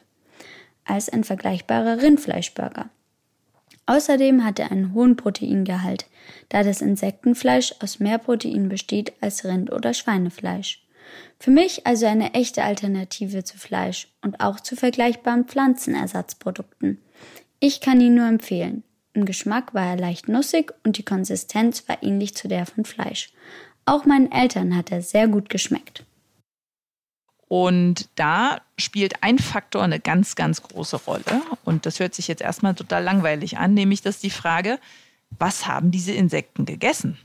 als 0.88 1.08
ein 1.08 1.24
vergleichbarer 1.24 2.02
Rindfleischburger. 2.02 2.88
Außerdem 3.86 4.44
hat 4.44 4.58
er 4.58 4.70
einen 4.70 4.94
hohen 4.94 5.16
Proteingehalt, 5.16 6.06
da 6.48 6.62
das 6.62 6.80
Insektenfleisch 6.80 7.74
aus 7.80 8.00
mehr 8.00 8.18
Protein 8.18 8.68
besteht 8.68 9.12
als 9.20 9.44
Rind- 9.44 9.72
oder 9.72 9.94
Schweinefleisch. 9.94 10.84
Für 11.38 11.50
mich 11.50 11.86
also 11.86 12.06
eine 12.06 12.34
echte 12.34 12.64
Alternative 12.64 13.44
zu 13.44 13.56
Fleisch 13.56 14.08
und 14.22 14.40
auch 14.40 14.60
zu 14.60 14.76
vergleichbaren 14.76 15.44
Pflanzenersatzprodukten. 15.44 17.00
Ich 17.60 17.80
kann 17.80 18.00
ihn 18.00 18.14
nur 18.14 18.26
empfehlen. 18.26 18.82
Im 19.18 19.24
Geschmack 19.24 19.74
war 19.74 19.84
er 19.84 19.96
leicht 19.96 20.28
nussig 20.28 20.72
und 20.84 20.96
die 20.96 21.02
Konsistenz 21.02 21.88
war 21.88 22.00
ähnlich 22.04 22.36
zu 22.36 22.46
der 22.46 22.66
von 22.66 22.84
Fleisch. 22.84 23.32
Auch 23.84 24.04
meinen 24.04 24.30
Eltern 24.30 24.76
hat 24.76 24.92
er 24.92 25.02
sehr 25.02 25.26
gut 25.26 25.48
geschmeckt. 25.48 26.04
Und 27.48 28.08
da 28.14 28.60
spielt 28.78 29.24
ein 29.24 29.40
Faktor 29.40 29.82
eine 29.82 29.98
ganz, 29.98 30.36
ganz 30.36 30.62
große 30.62 30.98
Rolle. 30.98 31.24
Und 31.64 31.84
das 31.84 31.98
hört 31.98 32.14
sich 32.14 32.28
jetzt 32.28 32.42
erstmal 32.42 32.76
total 32.76 33.02
langweilig 33.02 33.58
an, 33.58 33.74
nämlich 33.74 34.02
dass 34.02 34.20
die 34.20 34.30
Frage, 34.30 34.78
was 35.36 35.66
haben 35.66 35.90
diese 35.90 36.12
Insekten 36.12 36.64
gegessen? 36.64 37.18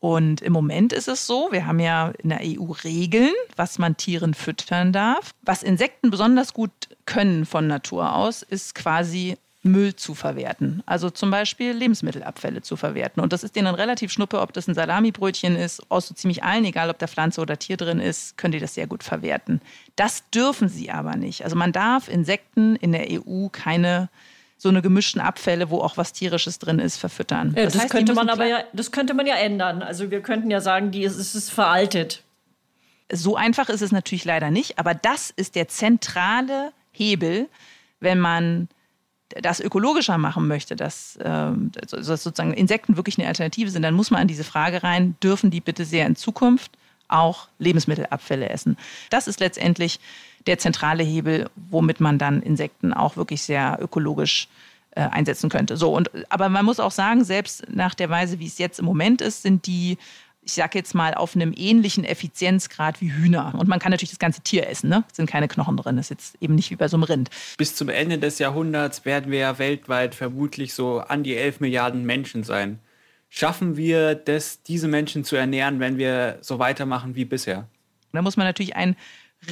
Und 0.00 0.40
im 0.40 0.54
Moment 0.54 0.94
ist 0.94 1.08
es 1.08 1.26
so, 1.26 1.48
wir 1.50 1.66
haben 1.66 1.80
ja 1.80 2.12
in 2.22 2.30
der 2.30 2.40
EU 2.44 2.72
Regeln, 2.82 3.34
was 3.56 3.78
man 3.78 3.98
Tieren 3.98 4.32
füttern 4.32 4.90
darf. 4.90 5.34
Was 5.42 5.62
Insekten 5.62 6.08
besonders 6.08 6.54
gut 6.54 6.70
können 7.04 7.44
von 7.44 7.66
Natur 7.66 8.14
aus, 8.14 8.42
ist 8.42 8.74
quasi 8.74 9.36
Müll 9.66 9.96
zu 9.96 10.14
verwerten. 10.14 10.82
Also 10.86 11.10
zum 11.10 11.30
Beispiel 11.30 11.72
Lebensmittelabfälle 11.72 12.62
zu 12.62 12.76
verwerten. 12.76 13.20
Und 13.20 13.32
das 13.32 13.44
ist 13.44 13.56
denen 13.56 13.74
relativ 13.74 14.12
schnuppe, 14.12 14.40
ob 14.40 14.52
das 14.52 14.68
ein 14.68 14.74
Salamibrötchen 14.74 15.56
ist, 15.56 15.90
aus 15.90 16.08
so 16.08 16.14
ziemlich 16.14 16.44
allen, 16.44 16.64
egal 16.64 16.90
ob 16.90 16.98
da 16.98 17.06
Pflanze 17.06 17.40
oder 17.40 17.58
Tier 17.58 17.76
drin 17.76 18.00
ist, 18.00 18.36
können 18.36 18.52
die 18.52 18.60
das 18.60 18.74
sehr 18.74 18.86
gut 18.86 19.02
verwerten. 19.02 19.60
Das 19.96 20.28
dürfen 20.30 20.68
sie 20.68 20.90
aber 20.90 21.16
nicht. 21.16 21.44
Also 21.44 21.56
man 21.56 21.72
darf 21.72 22.08
Insekten 22.08 22.76
in 22.76 22.92
der 22.92 23.06
EU 23.10 23.48
keine 23.48 24.08
so 24.58 24.68
eine 24.70 24.80
gemischten 24.80 25.20
Abfälle, 25.20 25.70
wo 25.70 25.80
auch 25.80 25.96
was 25.96 26.12
tierisches 26.12 26.58
drin 26.58 26.78
ist, 26.78 26.96
verfüttern. 26.96 27.52
Ja, 27.56 27.64
das, 27.64 27.74
das 27.74 27.82
heißt, 27.82 27.92
könnte 27.92 28.14
man 28.14 28.30
aber 28.30 28.46
ja, 28.46 28.64
das 28.72 28.90
könnte 28.90 29.12
man 29.12 29.26
ja 29.26 29.34
ändern. 29.34 29.82
Also 29.82 30.10
wir 30.10 30.22
könnten 30.22 30.50
ja 30.50 30.60
sagen, 30.60 30.90
die, 30.90 31.04
es 31.04 31.34
ist 31.34 31.50
veraltet. 31.50 32.22
So 33.12 33.36
einfach 33.36 33.68
ist 33.68 33.82
es 33.82 33.92
natürlich 33.92 34.24
leider 34.24 34.50
nicht, 34.50 34.78
aber 34.78 34.94
das 34.94 35.30
ist 35.30 35.54
der 35.54 35.68
zentrale 35.68 36.72
Hebel, 36.90 37.48
wenn 38.00 38.18
man 38.18 38.68
das 39.42 39.60
ökologischer 39.60 40.18
machen 40.18 40.48
möchte, 40.48 40.76
dass, 40.76 41.16
äh, 41.16 41.50
dass 41.90 42.22
sozusagen 42.22 42.54
Insekten 42.54 42.96
wirklich 42.96 43.18
eine 43.18 43.28
Alternative 43.28 43.70
sind, 43.70 43.82
dann 43.82 43.94
muss 43.94 44.10
man 44.10 44.22
an 44.22 44.28
diese 44.28 44.44
Frage 44.44 44.82
rein, 44.82 45.16
dürfen 45.22 45.50
die 45.50 45.60
bitte 45.60 45.84
sehr 45.84 46.06
in 46.06 46.16
Zukunft 46.16 46.72
auch 47.08 47.48
Lebensmittelabfälle 47.58 48.48
essen? 48.48 48.76
Das 49.10 49.28
ist 49.28 49.40
letztendlich 49.40 50.00
der 50.46 50.58
zentrale 50.58 51.02
Hebel, 51.02 51.50
womit 51.70 52.00
man 52.00 52.18
dann 52.18 52.42
Insekten 52.42 52.92
auch 52.92 53.16
wirklich 53.16 53.42
sehr 53.42 53.78
ökologisch 53.80 54.48
äh, 54.92 55.00
einsetzen 55.00 55.50
könnte. 55.50 55.76
So, 55.76 55.92
und, 55.92 56.10
aber 56.30 56.48
man 56.48 56.64
muss 56.64 56.80
auch 56.80 56.90
sagen, 56.90 57.24
selbst 57.24 57.64
nach 57.68 57.94
der 57.94 58.10
Weise, 58.10 58.38
wie 58.38 58.46
es 58.46 58.58
jetzt 58.58 58.78
im 58.78 58.84
Moment 58.84 59.20
ist, 59.20 59.42
sind 59.42 59.66
die 59.66 59.98
ich 60.46 60.52
sage 60.52 60.78
jetzt 60.78 60.94
mal, 60.94 61.12
auf 61.12 61.34
einem 61.34 61.52
ähnlichen 61.56 62.04
Effizienzgrad 62.04 63.00
wie 63.00 63.12
Hühner. 63.12 63.52
Und 63.58 63.68
man 63.68 63.80
kann 63.80 63.90
natürlich 63.90 64.10
das 64.10 64.20
ganze 64.20 64.42
Tier 64.42 64.68
essen, 64.68 64.88
ne? 64.88 65.02
Es 65.10 65.16
sind 65.16 65.28
keine 65.28 65.48
Knochen 65.48 65.76
drin, 65.76 65.96
das 65.96 66.06
ist 66.06 66.10
jetzt 66.10 66.36
eben 66.40 66.54
nicht 66.54 66.70
wie 66.70 66.76
bei 66.76 66.86
so 66.86 66.96
einem 66.96 67.02
Rind. 67.02 67.30
Bis 67.58 67.74
zum 67.74 67.88
Ende 67.88 68.18
des 68.18 68.38
Jahrhunderts 68.38 69.04
werden 69.04 69.32
wir 69.32 69.40
ja 69.40 69.58
weltweit 69.58 70.14
vermutlich 70.14 70.72
so 70.72 71.00
an 71.00 71.24
die 71.24 71.36
11 71.36 71.58
Milliarden 71.58 72.06
Menschen 72.06 72.44
sein. 72.44 72.78
Schaffen 73.28 73.76
wir 73.76 74.14
das, 74.14 74.62
diese 74.62 74.86
Menschen 74.86 75.24
zu 75.24 75.34
ernähren, 75.34 75.80
wenn 75.80 75.98
wir 75.98 76.38
so 76.42 76.60
weitermachen 76.60 77.16
wie 77.16 77.24
bisher? 77.24 77.66
Da 78.12 78.22
muss 78.22 78.36
man 78.36 78.46
natürlich 78.46 78.76
einen 78.76 78.96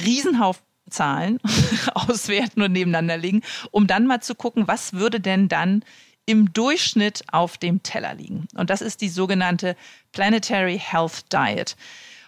Riesenhaufen 0.05 0.63
Zahlen 0.89 1.39
auswerten 1.95 2.61
und 2.61 2.71
nebeneinander 2.71 3.17
legen, 3.17 3.41
um 3.71 3.87
dann 3.87 4.05
mal 4.05 4.21
zu 4.21 4.35
gucken, 4.35 4.67
was 4.67 4.93
würde 4.93 5.19
denn 5.19 5.47
dann 5.49 5.83
im 6.25 6.53
Durchschnitt 6.53 7.23
auf 7.31 7.57
dem 7.57 7.83
Teller 7.83 8.13
liegen. 8.15 8.47
Und 8.55 8.69
das 8.69 8.81
ist 8.81 9.01
die 9.01 9.09
sogenannte 9.09 9.75
Planetary 10.11 10.79
Health 10.79 11.31
Diet. 11.31 11.75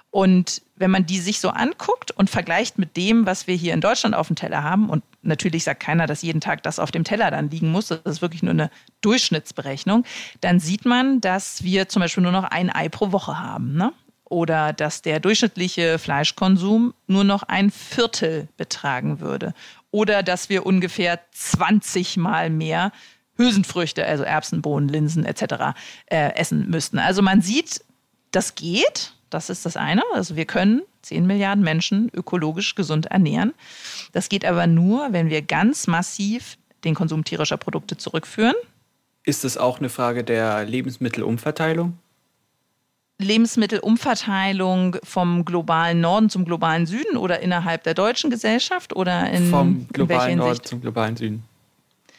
Und 0.10 0.62
wenn 0.76 0.92
man 0.92 1.06
die 1.06 1.20
sich 1.20 1.40
so 1.40 1.50
anguckt 1.50 2.12
und 2.12 2.30
vergleicht 2.30 2.78
mit 2.78 2.96
dem, 2.96 3.26
was 3.26 3.48
wir 3.48 3.56
hier 3.56 3.74
in 3.74 3.82
Deutschland 3.82 4.16
auf 4.16 4.28
dem 4.28 4.36
Teller 4.36 4.64
haben, 4.64 4.90
und 4.90 5.04
natürlich 5.22 5.64
sagt 5.64 5.82
keiner, 5.82 6.08
dass 6.08 6.22
jeden 6.22 6.42
Tag 6.42 6.64
das 6.64 6.80
auf 6.80 6.92
dem 6.92 7.04
Teller 7.04 7.30
dann 7.30 7.50
liegen 7.50 7.72
muss, 7.72 7.88
das 7.88 8.00
ist 8.04 8.22
wirklich 8.22 8.42
nur 8.42 8.54
eine 8.54 8.70
Durchschnittsberechnung, 9.02 10.06
dann 10.42 10.60
sieht 10.60 10.86
man, 10.86 11.20
dass 11.20 11.64
wir 11.64 11.90
zum 11.90 12.02
Beispiel 12.02 12.24
nur 12.24 12.32
noch 12.32 12.46
ein 12.46 12.74
Ei 12.74 12.90
pro 12.90 13.12
Woche 13.12 13.38
haben. 13.38 13.76
Ne? 13.76 13.92
Oder 14.24 14.74
dass 14.74 15.02
der 15.02 15.20
durchschnittliche 15.20 16.00
Fleischkonsum 16.00 16.94
nur 17.08 17.24
noch 17.24 17.44
ein 17.44 17.70
Viertel 17.70 18.48
betragen 18.58 19.20
würde. 19.20 19.54
Oder 19.92 20.24
dass 20.24 20.50
wir 20.50 20.66
ungefähr 20.66 21.20
20 21.32 22.18
Mal 22.18 22.50
mehr 22.50 22.92
Hülsenfrüchte, 23.38 24.06
also 24.06 24.24
Erbsen, 24.24 24.62
Bohnen, 24.62 24.90
Linsen 24.90 25.26
etc. 25.26 25.76
Äh, 26.08 26.34
essen 26.36 26.70
müssten. 26.70 27.00
Also 27.00 27.22
man 27.22 27.42
sieht, 27.42 27.82
das 28.32 28.56
geht. 28.56 29.14
Das 29.30 29.50
ist 29.50 29.66
das 29.66 29.76
eine. 29.76 30.04
Also 30.14 30.36
wir 30.36 30.46
können 30.46 30.82
10 31.02 31.26
Milliarden 31.26 31.64
Menschen 31.64 32.10
ökologisch 32.14 32.76
gesund 32.76 33.08
ernähren. 33.08 33.54
Das 34.14 34.30
geht 34.30 34.46
aber 34.46 34.68
nur, 34.68 35.12
wenn 35.12 35.30
wir 35.30 35.42
ganz 35.42 35.88
massiv 35.88 36.58
den 36.84 36.96
Konsum 36.96 37.24
tierischer 37.24 37.58
Produkte 37.58 37.98
zurückführen. 37.98 38.56
Ist 39.24 39.44
es 39.44 39.58
auch 39.58 39.80
eine 39.80 39.90
Frage 39.90 40.24
der 40.24 40.64
Lebensmittelumverteilung? 40.64 41.98
Lebensmittelumverteilung 43.20 44.98
vom 45.04 45.44
globalen 45.44 46.00
Norden 46.00 46.30
zum 46.30 46.46
globalen 46.46 46.86
Süden 46.86 47.18
oder 47.18 47.40
innerhalb 47.40 47.84
der 47.84 47.96
deutschen 47.96 48.30
Gesellschaft 48.30 48.96
oder 48.96 49.30
in 49.32 49.50
vom 49.50 49.88
globalen 49.92 50.38
Norden 50.38 50.64
zum 50.64 50.82
globalen 50.82 51.18
Süden? 51.18 51.44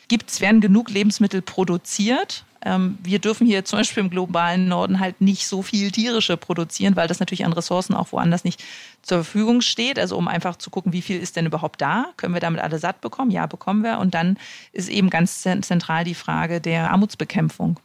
Gibt 0.09 0.31
es, 0.31 0.40
werden 0.40 0.61
genug 0.61 0.90
Lebensmittel 0.90 1.42
produziert. 1.42 2.44
Ähm, 2.61 2.99
wir 3.03 3.18
dürfen 3.18 3.47
hier 3.47 3.64
zum 3.64 3.79
Beispiel 3.79 4.03
im 4.03 4.11
globalen 4.11 4.68
Norden 4.68 4.99
halt 4.99 5.21
nicht 5.21 5.47
so 5.47 5.62
viel 5.62 5.90
tierische 5.90 6.37
produzieren, 6.37 6.97
weil 6.97 7.07
das 7.07 7.21
natürlich 7.21 7.44
an 7.44 7.53
Ressourcen 7.53 7.94
auch 7.94 8.11
woanders 8.11 8.44
nicht 8.44 8.64
zur 9.03 9.18
Verfügung 9.23 9.61
steht. 9.61 9.99
Also 9.99 10.16
um 10.16 10.27
einfach 10.27 10.57
zu 10.57 10.71
gucken, 10.71 10.92
wie 10.92 11.03
viel 11.03 11.21
ist 11.21 11.37
denn 11.37 11.47
überhaupt 11.47 11.81
da? 11.81 12.12
Können 12.16 12.35
wir 12.35 12.40
damit 12.40 12.61
alle 12.61 12.79
satt 12.79 13.01
bekommen? 13.01 13.31
Ja, 13.31 13.47
bekommen 13.47 13.85
wir. 13.85 13.99
Und 13.99 14.14
dann 14.14 14.38
ist 14.73 14.88
eben 14.88 15.11
ganz 15.11 15.42
zentral 15.42 16.05
die 16.05 16.14
Frage 16.14 16.61
der 16.61 16.90
Armutsbekämpfung. 16.90 17.79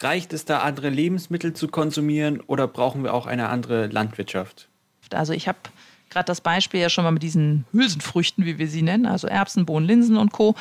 Reicht 0.00 0.32
es 0.32 0.44
da, 0.44 0.60
andere 0.60 0.90
Lebensmittel 0.90 1.54
zu 1.54 1.68
konsumieren 1.68 2.40
oder 2.40 2.68
brauchen 2.68 3.02
wir 3.02 3.14
auch 3.14 3.26
eine 3.26 3.48
andere 3.48 3.86
Landwirtschaft? 3.86 4.68
Also 5.10 5.32
ich 5.32 5.48
habe 5.48 5.58
gerade 6.10 6.26
das 6.26 6.40
Beispiel 6.40 6.80
ja 6.80 6.88
schon 6.88 7.04
mal 7.04 7.10
mit 7.10 7.22
diesen 7.22 7.64
Hülsenfrüchten, 7.72 8.44
wie 8.44 8.58
wir 8.58 8.68
sie 8.68 8.82
nennen, 8.82 9.06
also 9.06 9.26
Erbsen, 9.26 9.66
Bohnen, 9.66 9.86
Linsen 9.86 10.16
und 10.16 10.32
Co., 10.32 10.54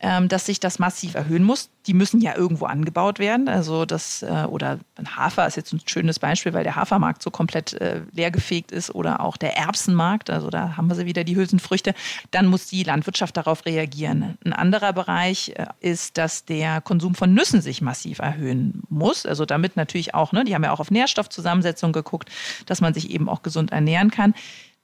dass 0.00 0.46
sich 0.46 0.60
das 0.60 0.78
massiv 0.78 1.16
erhöhen 1.16 1.42
muss. 1.42 1.70
Die 1.88 1.92
müssen 1.92 2.20
ja 2.20 2.36
irgendwo 2.36 2.66
angebaut 2.66 3.18
werden. 3.18 3.48
Also 3.48 3.84
das, 3.84 4.22
äh, 4.22 4.46
oder 4.48 4.78
ein 4.94 5.16
Hafer 5.16 5.44
ist 5.46 5.56
jetzt 5.56 5.72
ein 5.72 5.80
schönes 5.84 6.20
Beispiel, 6.20 6.52
weil 6.52 6.62
der 6.62 6.76
Hafermarkt 6.76 7.20
so 7.20 7.32
komplett 7.32 7.72
äh, 7.74 8.02
leergefegt 8.12 8.70
ist 8.70 8.94
oder 8.94 9.20
auch 9.20 9.36
der 9.36 9.56
Erbsenmarkt, 9.56 10.30
also 10.30 10.50
da 10.50 10.76
haben 10.76 10.88
wir 10.88 10.94
sie 10.94 11.06
wieder, 11.06 11.24
die 11.24 11.34
Hülsenfrüchte. 11.34 11.94
Dann 12.30 12.46
muss 12.46 12.66
die 12.66 12.84
Landwirtschaft 12.84 13.36
darauf 13.36 13.66
reagieren. 13.66 14.38
Ein 14.44 14.52
anderer 14.52 14.92
Bereich 14.92 15.52
äh, 15.56 15.66
ist, 15.80 16.16
dass 16.16 16.44
der 16.44 16.80
Konsum 16.80 17.16
von 17.16 17.34
Nüssen 17.34 17.60
sich 17.60 17.82
massiv 17.82 18.20
erhöhen 18.20 18.82
muss. 18.88 19.26
Also 19.26 19.46
damit 19.46 19.76
natürlich 19.76 20.14
auch, 20.14 20.30
ne, 20.30 20.44
die 20.44 20.54
haben 20.54 20.62
ja 20.62 20.72
auch 20.72 20.80
auf 20.80 20.92
Nährstoffzusammensetzung 20.92 21.92
geguckt, 21.92 22.30
dass 22.66 22.80
man 22.80 22.94
sich 22.94 23.10
eben 23.10 23.28
auch 23.28 23.42
gesund 23.42 23.72
ernähren 23.72 24.12
kann. 24.12 24.34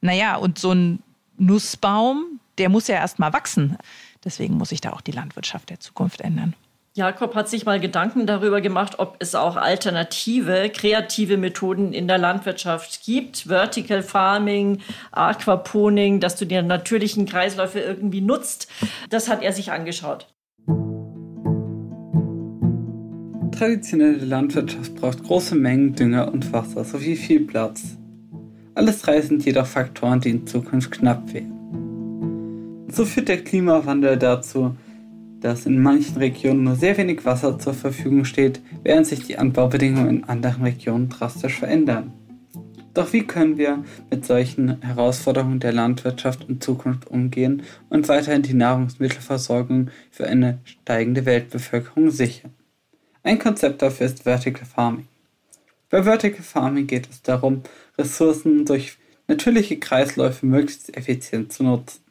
Naja, 0.00 0.36
und 0.36 0.58
so 0.58 0.72
ein 0.72 1.02
Nussbaum, 1.38 2.40
der 2.58 2.68
muss 2.68 2.88
ja 2.88 2.96
erst 2.96 3.18
mal 3.18 3.32
wachsen. 3.32 3.78
Deswegen 4.24 4.54
muss 4.54 4.70
sich 4.70 4.80
da 4.80 4.92
auch 4.92 5.00
die 5.00 5.12
Landwirtschaft 5.12 5.70
der 5.70 5.80
Zukunft 5.80 6.20
ändern. 6.20 6.54
Jakob 6.96 7.34
hat 7.34 7.48
sich 7.48 7.66
mal 7.66 7.80
Gedanken 7.80 8.24
darüber 8.24 8.60
gemacht, 8.60 9.00
ob 9.00 9.16
es 9.18 9.34
auch 9.34 9.56
alternative, 9.56 10.70
kreative 10.72 11.36
Methoden 11.36 11.92
in 11.92 12.06
der 12.06 12.18
Landwirtschaft 12.18 13.02
gibt. 13.04 13.48
Vertical 13.48 14.00
Farming, 14.00 14.78
Aquaponing, 15.10 16.20
dass 16.20 16.36
du 16.36 16.44
die 16.44 16.62
natürlichen 16.62 17.26
Kreisläufe 17.26 17.80
irgendwie 17.80 18.20
nutzt. 18.20 18.70
Das 19.10 19.28
hat 19.28 19.42
er 19.42 19.52
sich 19.52 19.72
angeschaut. 19.72 20.28
Traditionelle 23.50 24.24
Landwirtschaft 24.24 24.94
braucht 24.94 25.24
große 25.24 25.56
Mengen 25.56 25.96
Dünger 25.96 26.32
und 26.32 26.52
Wasser 26.52 26.84
sowie 26.84 27.16
viel 27.16 27.40
Platz. 27.40 27.98
Alles 28.76 29.02
drei 29.02 29.20
sind 29.20 29.44
jedoch 29.44 29.66
Faktoren, 29.66 30.20
die 30.20 30.30
in 30.30 30.46
Zukunft 30.46 30.92
knapp 30.92 31.32
werden. 31.32 31.63
So 32.94 33.04
führt 33.04 33.26
der 33.26 33.42
Klimawandel 33.42 34.16
dazu, 34.16 34.76
dass 35.40 35.66
in 35.66 35.82
manchen 35.82 36.16
Regionen 36.16 36.62
nur 36.62 36.76
sehr 36.76 36.96
wenig 36.96 37.24
Wasser 37.24 37.58
zur 37.58 37.74
Verfügung 37.74 38.24
steht, 38.24 38.60
während 38.84 39.08
sich 39.08 39.26
die 39.26 39.36
Anbaubedingungen 39.36 40.18
in 40.18 40.24
anderen 40.24 40.62
Regionen 40.62 41.08
drastisch 41.08 41.58
verändern. 41.58 42.12
Doch 42.94 43.12
wie 43.12 43.26
können 43.26 43.58
wir 43.58 43.82
mit 44.12 44.24
solchen 44.24 44.80
Herausforderungen 44.80 45.58
der 45.58 45.72
Landwirtschaft 45.72 46.48
in 46.48 46.60
Zukunft 46.60 47.08
umgehen 47.08 47.64
und 47.88 48.08
weiterhin 48.08 48.42
die 48.42 48.54
Nahrungsmittelversorgung 48.54 49.90
für 50.12 50.28
eine 50.28 50.60
steigende 50.62 51.26
Weltbevölkerung 51.26 52.12
sichern? 52.12 52.54
Ein 53.24 53.40
Konzept 53.40 53.82
dafür 53.82 54.06
ist 54.06 54.22
Vertical 54.22 54.66
Farming. 54.66 55.08
Bei 55.90 56.04
Vertical 56.04 56.44
Farming 56.44 56.86
geht 56.86 57.08
es 57.10 57.22
darum, 57.22 57.62
Ressourcen 57.98 58.64
durch 58.64 58.98
natürliche 59.26 59.80
Kreisläufe 59.80 60.46
möglichst 60.46 60.96
effizient 60.96 61.52
zu 61.52 61.64
nutzen. 61.64 62.03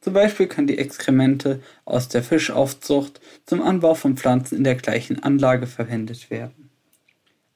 Zum 0.00 0.14
Beispiel 0.14 0.46
können 0.46 0.66
die 0.66 0.78
Exkremente 0.78 1.60
aus 1.84 2.08
der 2.08 2.22
Fischaufzucht 2.22 3.20
zum 3.44 3.60
Anbau 3.60 3.94
von 3.94 4.16
Pflanzen 4.16 4.56
in 4.56 4.64
der 4.64 4.76
gleichen 4.76 5.22
Anlage 5.22 5.66
verwendet 5.66 6.30
werden. 6.30 6.70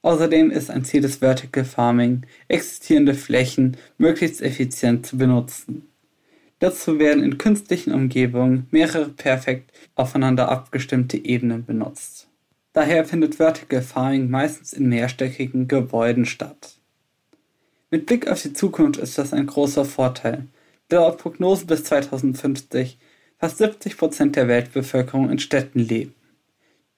Außerdem 0.03 0.51
ist 0.51 0.69
ein 0.69 0.85
Ziel 0.85 1.01
des 1.01 1.17
Vertical 1.17 1.65
Farming, 1.65 2.27
existierende 2.47 3.15
Flächen 3.15 3.77
möglichst 3.97 4.43
effizient 4.43 5.07
zu 5.07 5.17
benutzen. 5.17 5.87
Dazu 6.59 6.99
werden 6.99 7.23
in 7.23 7.39
künstlichen 7.39 7.91
Umgebungen 7.91 8.67
mehrere 8.69 9.09
perfekt 9.09 9.71
aufeinander 9.95 10.49
abgestimmte 10.49 11.17
Ebenen 11.17 11.65
benutzt. 11.65 12.27
Daher 12.73 13.05
findet 13.05 13.35
Vertical 13.35 13.81
Farming 13.81 14.29
meistens 14.29 14.73
in 14.73 14.87
mehrstöckigen 14.87 15.67
Gebäuden 15.67 16.25
statt. 16.25 16.77
Mit 17.89 18.05
Blick 18.05 18.27
auf 18.27 18.41
die 18.41 18.53
Zukunft 18.53 18.99
ist 18.99 19.17
das 19.17 19.33
ein 19.33 19.47
großer 19.47 19.85
Vorteil, 19.85 20.45
laut 20.91 21.17
Prognosen 21.17 21.67
bis 21.67 21.83
2050 21.85 22.97
fast 23.37 23.57
70 23.57 23.97
Prozent 23.97 24.35
der 24.35 24.47
Weltbevölkerung 24.47 25.29
in 25.29 25.39
Städten 25.39 25.79
leben. 25.79 26.15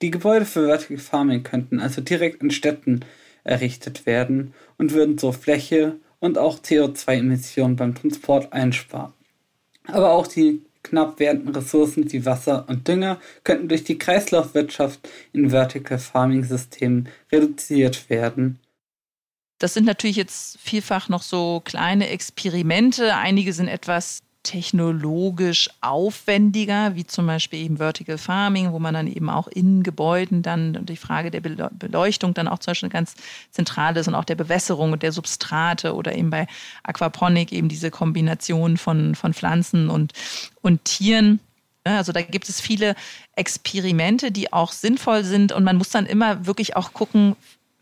Die 0.02 0.12
Gebäude 0.12 0.46
für 0.46 0.68
Vertical 0.68 0.98
Farming 0.98 1.44
könnten 1.44 1.80
also 1.80 2.02
direkt 2.02 2.44
in 2.44 2.52
Städten 2.52 3.02
errichtet 3.44 4.06
werden 4.06 4.54
und 4.78 4.94
würden 4.94 5.18
so 5.18 5.32
Fläche 5.32 5.96
und 6.20 6.38
auch 6.38 6.60
CO2-Emissionen 6.60 7.76
beim 7.76 7.96
Transport 7.96 8.54
einsparen. 8.54 9.14
Aber 9.86 10.12
auch 10.12 10.28
die 10.28 10.62
knapp 10.84 11.20
werdenden 11.20 11.56
Ressourcen 11.56 12.12
wie 12.12 12.26
Wasser 12.26 12.66
und 12.68 12.88
Dünger 12.88 13.20
könnten 13.44 13.68
durch 13.68 13.84
die 13.84 13.98
Kreislaufwirtschaft 13.98 15.08
in 15.34 15.50
Vertical 15.50 15.98
Farming 15.98 16.44
Systemen 16.44 17.10
reduziert 17.32 18.10
werden. 18.10 18.60
Das 19.60 19.74
sind 19.74 19.86
natürlich 19.86 20.18
jetzt 20.18 20.60
vielfach 20.60 21.10
noch 21.10 21.24
so 21.24 21.62
kleine 21.66 22.10
Experimente. 22.10 23.16
Einige 23.16 23.54
sind 23.54 23.68
etwas 23.68 24.22
technologisch 24.48 25.70
aufwendiger, 25.82 26.96
wie 26.96 27.06
zum 27.06 27.28
Beispiel 27.28 27.60
eben 27.60 27.78
Vertical 27.78 28.18
Farming, 28.18 28.72
wo 28.72 28.80
man 28.80 28.94
dann 28.94 29.08
eben 29.08 29.30
auch 29.30 29.48
in 29.50 29.84
Gebäuden 29.84 30.42
dann 30.42 30.86
die 30.86 30.96
Frage 30.96 31.32
der 31.32 31.42
Beleuchtung 31.42 32.34
dann 32.34 32.48
auch 32.48 32.60
zum 32.60 32.72
Beispiel 32.72 32.88
ganz 32.88 33.16
zentral 33.52 33.98
ist 33.98 34.08
und 34.08 34.16
auch 34.16 34.24
der 34.24 34.36
Bewässerung 34.36 34.94
und 34.94 35.04
der 35.04 35.12
Substrate 35.12 35.94
oder 35.94 36.16
eben 36.16 36.30
bei 36.30 36.48
Aquaponik 36.84 37.52
eben 37.52 37.68
diese 37.68 37.92
Kombination 37.92 38.78
von, 38.78 39.16
von 39.16 39.34
Pflanzen 39.34 39.90
und, 39.90 40.14
und 40.62 40.86
Tieren. 40.86 41.42
Also 41.84 42.14
da 42.14 42.22
gibt 42.22 42.48
es 42.48 42.62
viele 42.62 42.96
Experimente, 43.36 44.32
die 44.32 44.54
auch 44.54 44.72
sinnvoll 44.72 45.26
sind 45.26 45.52
und 45.52 45.66
man 45.66 45.78
muss 45.78 45.90
dann 45.90 46.06
immer 46.06 46.46
wirklich 46.46 46.78
auch 46.78 46.94
gucken, 46.94 47.36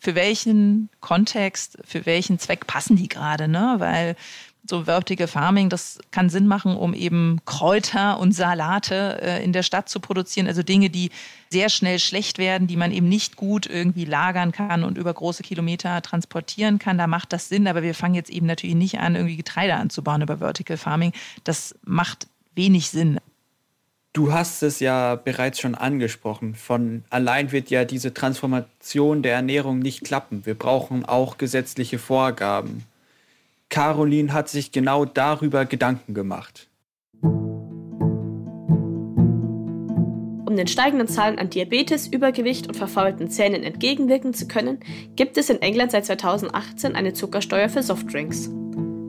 für 0.05 0.13
welchen 0.13 0.89
Kontext, 1.01 1.79
für 1.83 2.05
welchen 2.05 2.37
Zweck 2.37 2.67
passen 2.67 2.95
die 2.95 3.09
gerade, 3.09 3.47
ne? 3.47 3.77
Weil 3.79 4.15
so 4.69 4.83
Vertical 4.83 5.25
Farming, 5.25 5.69
das 5.69 5.97
kann 6.11 6.29
Sinn 6.29 6.45
machen, 6.45 6.77
um 6.77 6.93
eben 6.93 7.39
Kräuter 7.45 8.19
und 8.19 8.31
Salate 8.31 9.19
äh, 9.19 9.43
in 9.43 9.51
der 9.51 9.63
Stadt 9.63 9.89
zu 9.89 9.99
produzieren. 9.99 10.45
Also 10.45 10.61
Dinge, 10.61 10.91
die 10.91 11.09
sehr 11.49 11.69
schnell 11.69 11.97
schlecht 11.97 12.37
werden, 12.37 12.67
die 12.67 12.75
man 12.75 12.91
eben 12.91 13.09
nicht 13.09 13.35
gut 13.35 13.65
irgendwie 13.65 14.05
lagern 14.05 14.51
kann 14.51 14.83
und 14.83 14.99
über 14.99 15.11
große 15.11 15.41
Kilometer 15.41 15.99
transportieren 16.03 16.77
kann. 16.77 16.99
Da 16.99 17.07
macht 17.07 17.33
das 17.33 17.49
Sinn. 17.49 17.67
Aber 17.67 17.81
wir 17.81 17.95
fangen 17.95 18.13
jetzt 18.13 18.29
eben 18.29 18.45
natürlich 18.45 18.75
nicht 18.75 18.99
an, 18.99 19.15
irgendwie 19.15 19.37
Getreide 19.37 19.73
anzubauen 19.73 20.21
über 20.21 20.37
Vertical 20.37 20.77
Farming. 20.77 21.13
Das 21.43 21.73
macht 21.83 22.27
wenig 22.53 22.91
Sinn. 22.91 23.19
Du 24.15 24.31
hast 24.31 24.63
es 24.63 24.79
ja 24.79 25.15
bereits 25.15 25.59
schon 25.59 25.75
angesprochen. 25.75 26.55
Von 26.55 27.03
allein 27.09 27.51
wird 27.51 27.69
ja 27.69 27.83
diese 27.83 28.13
Transformation 28.13 29.21
der 29.21 29.33
Ernährung 29.33 29.79
nicht 29.79 30.05
klappen. 30.05 30.45
Wir 30.45 30.53
brauchen 30.53 31.03
auch 31.03 31.37
gesetzliche 31.37 31.99
Vorgaben. 31.99 32.85
Caroline 33.67 34.31
hat 34.31 34.47
sich 34.47 34.71
genau 34.71 35.03
darüber 35.03 35.65
Gedanken 35.65 36.13
gemacht. 36.13 36.69
Um 40.47 40.55
den 40.55 40.67
steigenden 40.67 41.09
Zahlen 41.09 41.37
an 41.37 41.49
Diabetes, 41.49 42.07
Übergewicht 42.07 42.67
und 42.67 42.77
verfaulten 42.77 43.29
Zähnen 43.29 43.63
entgegenwirken 43.63 44.33
zu 44.33 44.47
können, 44.47 44.79
gibt 45.17 45.37
es 45.37 45.49
in 45.49 45.61
England 45.61 45.91
seit 45.91 46.05
2018 46.05 46.95
eine 46.95 47.11
Zuckersteuer 47.11 47.67
für 47.67 47.83
Softdrinks. 47.83 48.49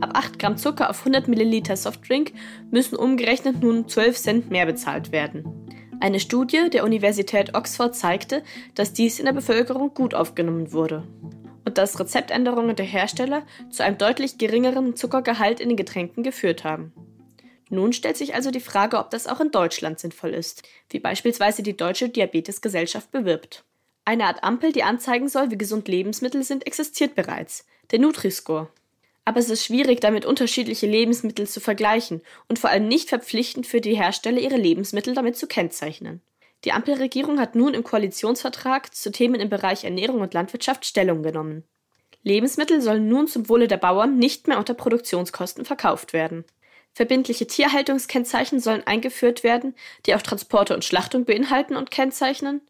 Ab 0.00 0.10
8 0.12 0.38
Gramm 0.38 0.58
Zucker 0.58 0.90
auf 0.90 0.98
100 0.98 1.26
Milliliter 1.26 1.76
Softdrink 1.76 2.32
müssen 2.70 2.96
umgerechnet 2.96 3.62
nun 3.62 3.88
12 3.88 4.16
Cent 4.18 4.50
mehr 4.50 4.66
bezahlt 4.66 5.10
werden. 5.10 5.66
Eine 6.00 6.20
Studie 6.20 6.68
der 6.70 6.84
Universität 6.84 7.54
Oxford 7.54 7.96
zeigte, 7.96 8.42
dass 8.74 8.92
dies 8.92 9.18
in 9.18 9.24
der 9.24 9.32
Bevölkerung 9.32 9.94
gut 9.94 10.14
aufgenommen 10.14 10.72
wurde 10.72 11.04
und 11.64 11.78
dass 11.78 11.98
Rezeptänderungen 11.98 12.76
der 12.76 12.84
Hersteller 12.84 13.46
zu 13.70 13.82
einem 13.82 13.96
deutlich 13.96 14.36
geringeren 14.36 14.96
Zuckergehalt 14.96 15.60
in 15.60 15.70
den 15.70 15.76
Getränken 15.76 16.22
geführt 16.22 16.64
haben. 16.64 16.92
Nun 17.70 17.94
stellt 17.94 18.18
sich 18.18 18.34
also 18.34 18.50
die 18.50 18.60
Frage, 18.60 18.98
ob 18.98 19.10
das 19.10 19.26
auch 19.26 19.40
in 19.40 19.50
Deutschland 19.50 19.98
sinnvoll 19.98 20.34
ist, 20.34 20.62
wie 20.90 21.00
beispielsweise 21.00 21.62
die 21.62 21.76
Deutsche 21.76 22.10
Diabetesgesellschaft 22.10 23.10
bewirbt. 23.10 23.64
Eine 24.04 24.26
Art 24.26 24.44
Ampel, 24.44 24.72
die 24.72 24.84
anzeigen 24.84 25.28
soll, 25.28 25.50
wie 25.50 25.58
gesund 25.58 25.88
Lebensmittel 25.88 26.44
sind, 26.44 26.66
existiert 26.66 27.14
bereits, 27.14 27.66
der 27.90 27.98
Nutri-Score. 27.98 28.68
Aber 29.26 29.40
es 29.40 29.50
ist 29.50 29.64
schwierig, 29.64 30.00
damit 30.00 30.24
unterschiedliche 30.24 30.86
Lebensmittel 30.86 31.48
zu 31.48 31.60
vergleichen 31.60 32.22
und 32.48 32.60
vor 32.60 32.70
allem 32.70 32.86
nicht 32.86 33.08
verpflichtend 33.08 33.66
für 33.66 33.80
die 33.80 33.96
Hersteller, 33.96 34.38
ihre 34.38 34.56
Lebensmittel 34.56 35.14
damit 35.14 35.36
zu 35.36 35.48
kennzeichnen. 35.48 36.22
Die 36.64 36.70
Ampelregierung 36.70 37.40
hat 37.40 37.56
nun 37.56 37.74
im 37.74 37.82
Koalitionsvertrag 37.82 38.94
zu 38.94 39.10
Themen 39.10 39.40
im 39.40 39.48
Bereich 39.48 39.82
Ernährung 39.82 40.20
und 40.20 40.32
Landwirtschaft 40.32 40.86
Stellung 40.86 41.24
genommen. 41.24 41.64
Lebensmittel 42.22 42.80
sollen 42.80 43.08
nun 43.08 43.26
zum 43.26 43.48
Wohle 43.48 43.66
der 43.66 43.78
Bauern 43.78 44.16
nicht 44.16 44.46
mehr 44.46 44.58
unter 44.58 44.74
Produktionskosten 44.74 45.64
verkauft 45.64 46.12
werden. 46.12 46.44
Verbindliche 46.92 47.48
Tierhaltungskennzeichen 47.48 48.60
sollen 48.60 48.86
eingeführt 48.86 49.42
werden, 49.42 49.74
die 50.06 50.14
auch 50.14 50.22
Transporte 50.22 50.72
und 50.72 50.84
Schlachtung 50.84 51.24
beinhalten 51.24 51.74
und 51.74 51.90
kennzeichnen. 51.90 52.60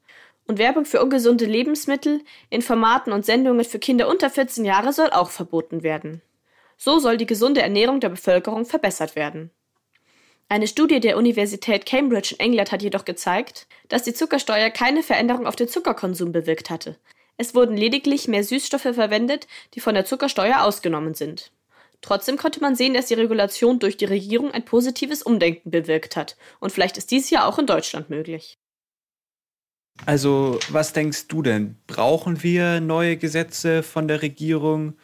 Und 0.47 0.59
Werbung 0.59 0.87
für 0.87 1.03
ungesunde 1.03 1.45
Lebensmittel 1.45 2.23
in 2.49 2.63
Formaten 2.63 3.13
und 3.13 3.27
Sendungen 3.27 3.65
für 3.65 3.79
Kinder 3.79 4.09
unter 4.09 4.31
14 4.31 4.65
Jahre 4.65 4.95
soll 4.95 5.11
auch 5.11 5.31
verboten 5.31 5.83
werden. 5.83 6.23
So 6.77 6.99
soll 6.99 7.17
die 7.17 7.27
gesunde 7.27 7.63
Ernährung 7.63 8.01
der 8.01 8.11
Bevölkerung 8.11 8.67
verbessert 8.67 9.17
werden. 9.17 9.51
Eine 10.49 10.69
Studie 10.69 11.01
der 11.01 11.17
Universität 11.17 11.87
Cambridge 11.87 12.37
in 12.39 12.39
England 12.39 12.71
hat 12.71 12.83
jedoch 12.83 13.05
gezeigt, 13.05 13.67
dass 13.89 14.05
die 14.05 14.15
Zuckersteuer 14.15 14.71
keine 14.71 15.03
Veränderung 15.03 15.47
auf 15.47 15.57
den 15.57 15.69
Zuckerkonsum 15.69 16.31
bewirkt 16.31 16.71
hatte. 16.71 16.97
Es 17.37 17.55
wurden 17.55 17.77
lediglich 17.77 18.29
mehr 18.29 18.45
Süßstoffe 18.45 18.95
verwendet, 18.95 19.49
die 19.75 19.81
von 19.81 19.95
der 19.95 20.05
Zuckersteuer 20.05 20.63
ausgenommen 20.63 21.15
sind. 21.15 21.51
Trotzdem 22.01 22.37
konnte 22.37 22.61
man 22.61 22.77
sehen, 22.77 22.95
dass 22.95 23.07
die 23.07 23.15
Regulation 23.15 23.79
durch 23.79 23.97
die 23.97 24.05
Regierung 24.05 24.53
ein 24.53 24.65
positives 24.65 25.23
Umdenken 25.23 25.71
bewirkt 25.71 26.15
hat. 26.15 26.37
Und 26.61 26.71
vielleicht 26.71 26.97
ist 26.99 27.11
dies 27.11 27.31
ja 27.31 27.47
auch 27.47 27.59
in 27.59 27.67
Deutschland 27.67 28.11
möglich. 28.11 28.59
Also, 30.05 30.61
was 30.69 30.93
denkst 30.93 31.27
du 31.29 31.43
denn? 31.43 31.77
Brauchen 31.87 32.43
wir 32.43 32.81
neue 32.81 33.17
Gesetze 33.17 33.83
von 33.83 34.07
der 34.09 34.23
Regierung? 34.23 34.97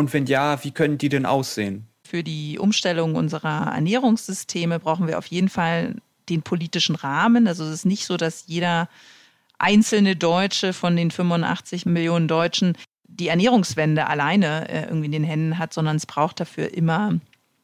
Und 0.00 0.14
wenn 0.14 0.24
ja, 0.24 0.64
wie 0.64 0.70
können 0.70 0.96
die 0.96 1.10
denn 1.10 1.26
aussehen? 1.26 1.86
Für 2.08 2.24
die 2.24 2.58
Umstellung 2.58 3.16
unserer 3.16 3.70
Ernährungssysteme 3.74 4.80
brauchen 4.80 5.06
wir 5.06 5.18
auf 5.18 5.26
jeden 5.26 5.50
Fall 5.50 5.96
den 6.30 6.40
politischen 6.40 6.96
Rahmen. 6.96 7.46
Also 7.46 7.64
es 7.64 7.70
ist 7.70 7.84
nicht 7.84 8.06
so, 8.06 8.16
dass 8.16 8.44
jeder 8.46 8.88
einzelne 9.58 10.16
Deutsche 10.16 10.72
von 10.72 10.96
den 10.96 11.10
85 11.10 11.84
Millionen 11.84 12.28
Deutschen 12.28 12.78
die 13.08 13.28
Ernährungswende 13.28 14.06
alleine 14.06 14.70
äh, 14.70 14.84
irgendwie 14.84 15.06
in 15.06 15.12
den 15.12 15.24
Händen 15.24 15.58
hat, 15.58 15.74
sondern 15.74 15.96
es 15.96 16.06
braucht 16.06 16.40
dafür 16.40 16.72
immer 16.72 17.20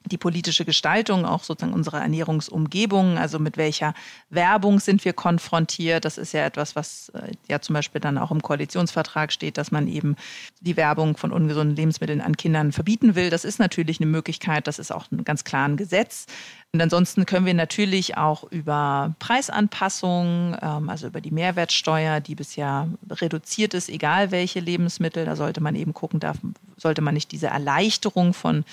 die 0.07 0.19
politische 0.19 0.65
Gestaltung, 0.65 1.25
auch 1.25 1.43
sozusagen 1.43 1.75
unserer 1.75 2.01
Ernährungsumgebung, 2.01 3.19
also 3.19 3.39
mit 3.39 3.57
welcher 3.57 3.95
Werbung 4.31 4.81
sind 4.81 5.05
wir 5.05 5.13
konfrontiert. 5.13 6.05
Das 6.05 6.19
ist 6.19 6.33
ja 6.33 6.45
etwas, 6.45 6.77
was 6.77 7.11
äh, 7.11 7.33
ja 7.49 7.61
zum 7.61 7.75
Beispiel 7.75 8.01
dann 8.01 8.19
auch 8.19 8.31
im 8.31 8.43
Koalitionsvertrag 8.43 9.33
steht, 9.33 9.59
dass 9.59 9.71
man 9.71 9.89
eben 9.89 10.17
die 10.61 10.77
Werbung 10.77 11.17
von 11.17 11.33
ungesunden 11.33 11.77
Lebensmitteln 11.77 12.21
an 12.21 12.37
Kindern 12.37 12.73
verbieten 12.73 13.15
will. 13.15 13.31
Das 13.31 13.45
ist 13.45 13.59
natürlich 13.59 14.01
eine 14.01 14.11
Möglichkeit, 14.11 14.67
das 14.67 14.79
ist 14.79 14.93
auch 14.93 15.11
ein 15.11 15.25
ganz 15.25 15.45
klares 15.45 15.57
Gesetz. 15.77 16.27
Und 16.73 16.83
ansonsten 16.83 17.25
können 17.25 17.47
wir 17.47 17.55
natürlich 17.55 18.19
auch 18.19 18.45
über 18.51 19.15
Preisanpassungen, 19.19 20.57
ähm, 20.61 20.91
also 20.91 21.07
über 21.07 21.21
die 21.21 21.31
Mehrwertsteuer, 21.31 22.21
die 22.21 22.35
bisher 22.35 22.89
reduziert 23.11 23.73
ist, 23.73 23.89
egal 23.89 24.31
welche 24.31 24.61
Lebensmittel, 24.61 25.25
da 25.25 25.37
sollte 25.37 25.63
man 25.63 25.75
eben 25.75 25.95
gucken, 25.95 26.21
da 26.21 26.35
sollte 26.77 27.01
man 27.01 27.15
nicht 27.15 27.33
diese 27.33 27.47
Erleichterung 27.47 28.35
von 28.35 28.65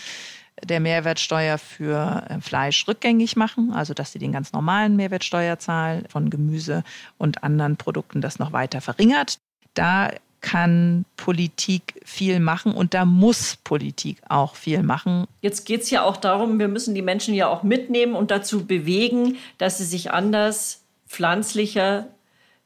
der 0.62 0.80
Mehrwertsteuer 0.80 1.58
für 1.58 2.24
äh, 2.30 2.40
Fleisch 2.42 2.88
rückgängig 2.88 3.36
machen, 3.36 3.72
also 3.74 3.94
dass 3.94 4.12
sie 4.12 4.20
den 4.20 4.32
ganz 4.32 4.54
normalen 4.54 4.96
Mehrwertsteuerzahl 4.96 6.04
von 6.10 6.30
Gemüse 6.30 6.84
und 7.18 7.44
anderen 7.44 7.78
Produkten 7.78 8.22
das 8.22 8.40
noch 8.40 8.54
weiter 8.54 8.82
verringert. 8.82 9.38
Da 9.74 10.12
kann 10.42 11.06
Politik 11.16 12.02
viel 12.04 12.40
machen 12.40 12.74
und 12.74 12.94
da 12.94 13.06
muss 13.06 13.56
Politik 13.64 14.18
auch 14.28 14.56
viel 14.56 14.84
machen. 14.84 15.26
Jetzt 15.42 15.66
geht 15.66 15.82
es 15.82 15.90
ja 15.90 16.04
auch 16.04 16.18
darum, 16.18 16.60
wir 16.60 16.68
müssen 16.68 16.94
die 16.94 17.02
Menschen 17.02 17.34
ja 17.34 17.48
auch 17.48 17.64
mitnehmen 17.64 18.14
und 18.14 18.30
dazu 18.30 18.66
bewegen, 18.66 19.38
dass 19.58 19.78
sie 19.78 19.86
sich 19.86 20.12
anders, 20.12 20.84
pflanzlicher, 21.08 22.08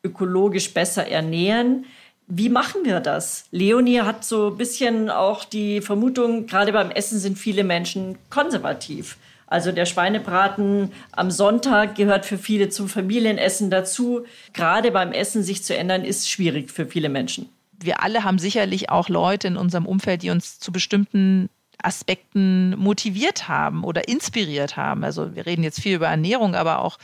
ökologisch 0.04 0.74
besser 0.74 1.08
ernähren. 1.08 1.86
Wie 2.28 2.50
machen 2.50 2.82
wir 2.84 3.00
das? 3.00 3.46
Leonie 3.52 4.02
hat 4.02 4.26
so 4.26 4.50
ein 4.50 4.58
bisschen 4.58 5.10
auch 5.10 5.46
die 5.46 5.80
Vermutung, 5.80 6.46
gerade 6.46 6.74
beim 6.74 6.92
Essen 6.92 7.20
sind 7.20 7.38
viele 7.38 7.64
Menschen 7.64 8.18
konservativ. 8.30 9.18
Also 9.48 9.72
der 9.72 9.86
Schweinebraten 9.86 10.92
am 11.14 11.32
Sonntag 11.32 11.96
gehört 11.96 12.26
für 12.26 12.38
viele 12.38 12.68
zum 12.68 12.90
Familienessen 12.90 13.72
dazu. 13.72 14.26
Gerade 14.52 14.92
beim 14.92 15.14
Essen 15.14 15.42
sich 15.42 15.64
zu 15.64 15.76
ändern, 15.76 16.04
ist 16.04 16.30
schwierig 16.30 16.70
für 16.70 16.86
viele 16.86 17.08
Menschen. 17.08 17.48
Wir 17.80 18.04
alle 18.04 18.26
haben 18.26 18.40
sicherlich 18.40 18.90
auch 18.90 19.08
Leute 19.08 19.48
in 19.48 19.56
unserem 19.56 19.86
Umfeld, 19.86 20.22
die 20.22 20.32
uns 20.32 20.60
zu 20.60 20.74
bestimmten 20.74 21.50
Aspekten 21.82 22.72
motiviert 22.78 23.48
haben 23.48 23.86
oder 23.86 24.10
inspiriert 24.10 24.76
haben. 24.76 25.06
Also 25.06 25.36
wir 25.36 25.46
reden 25.46 25.64
jetzt 25.64 25.80
viel 25.80 25.96
über 25.96 26.08
Ernährung, 26.08 26.56
aber 26.56 26.80
auch 26.80 26.98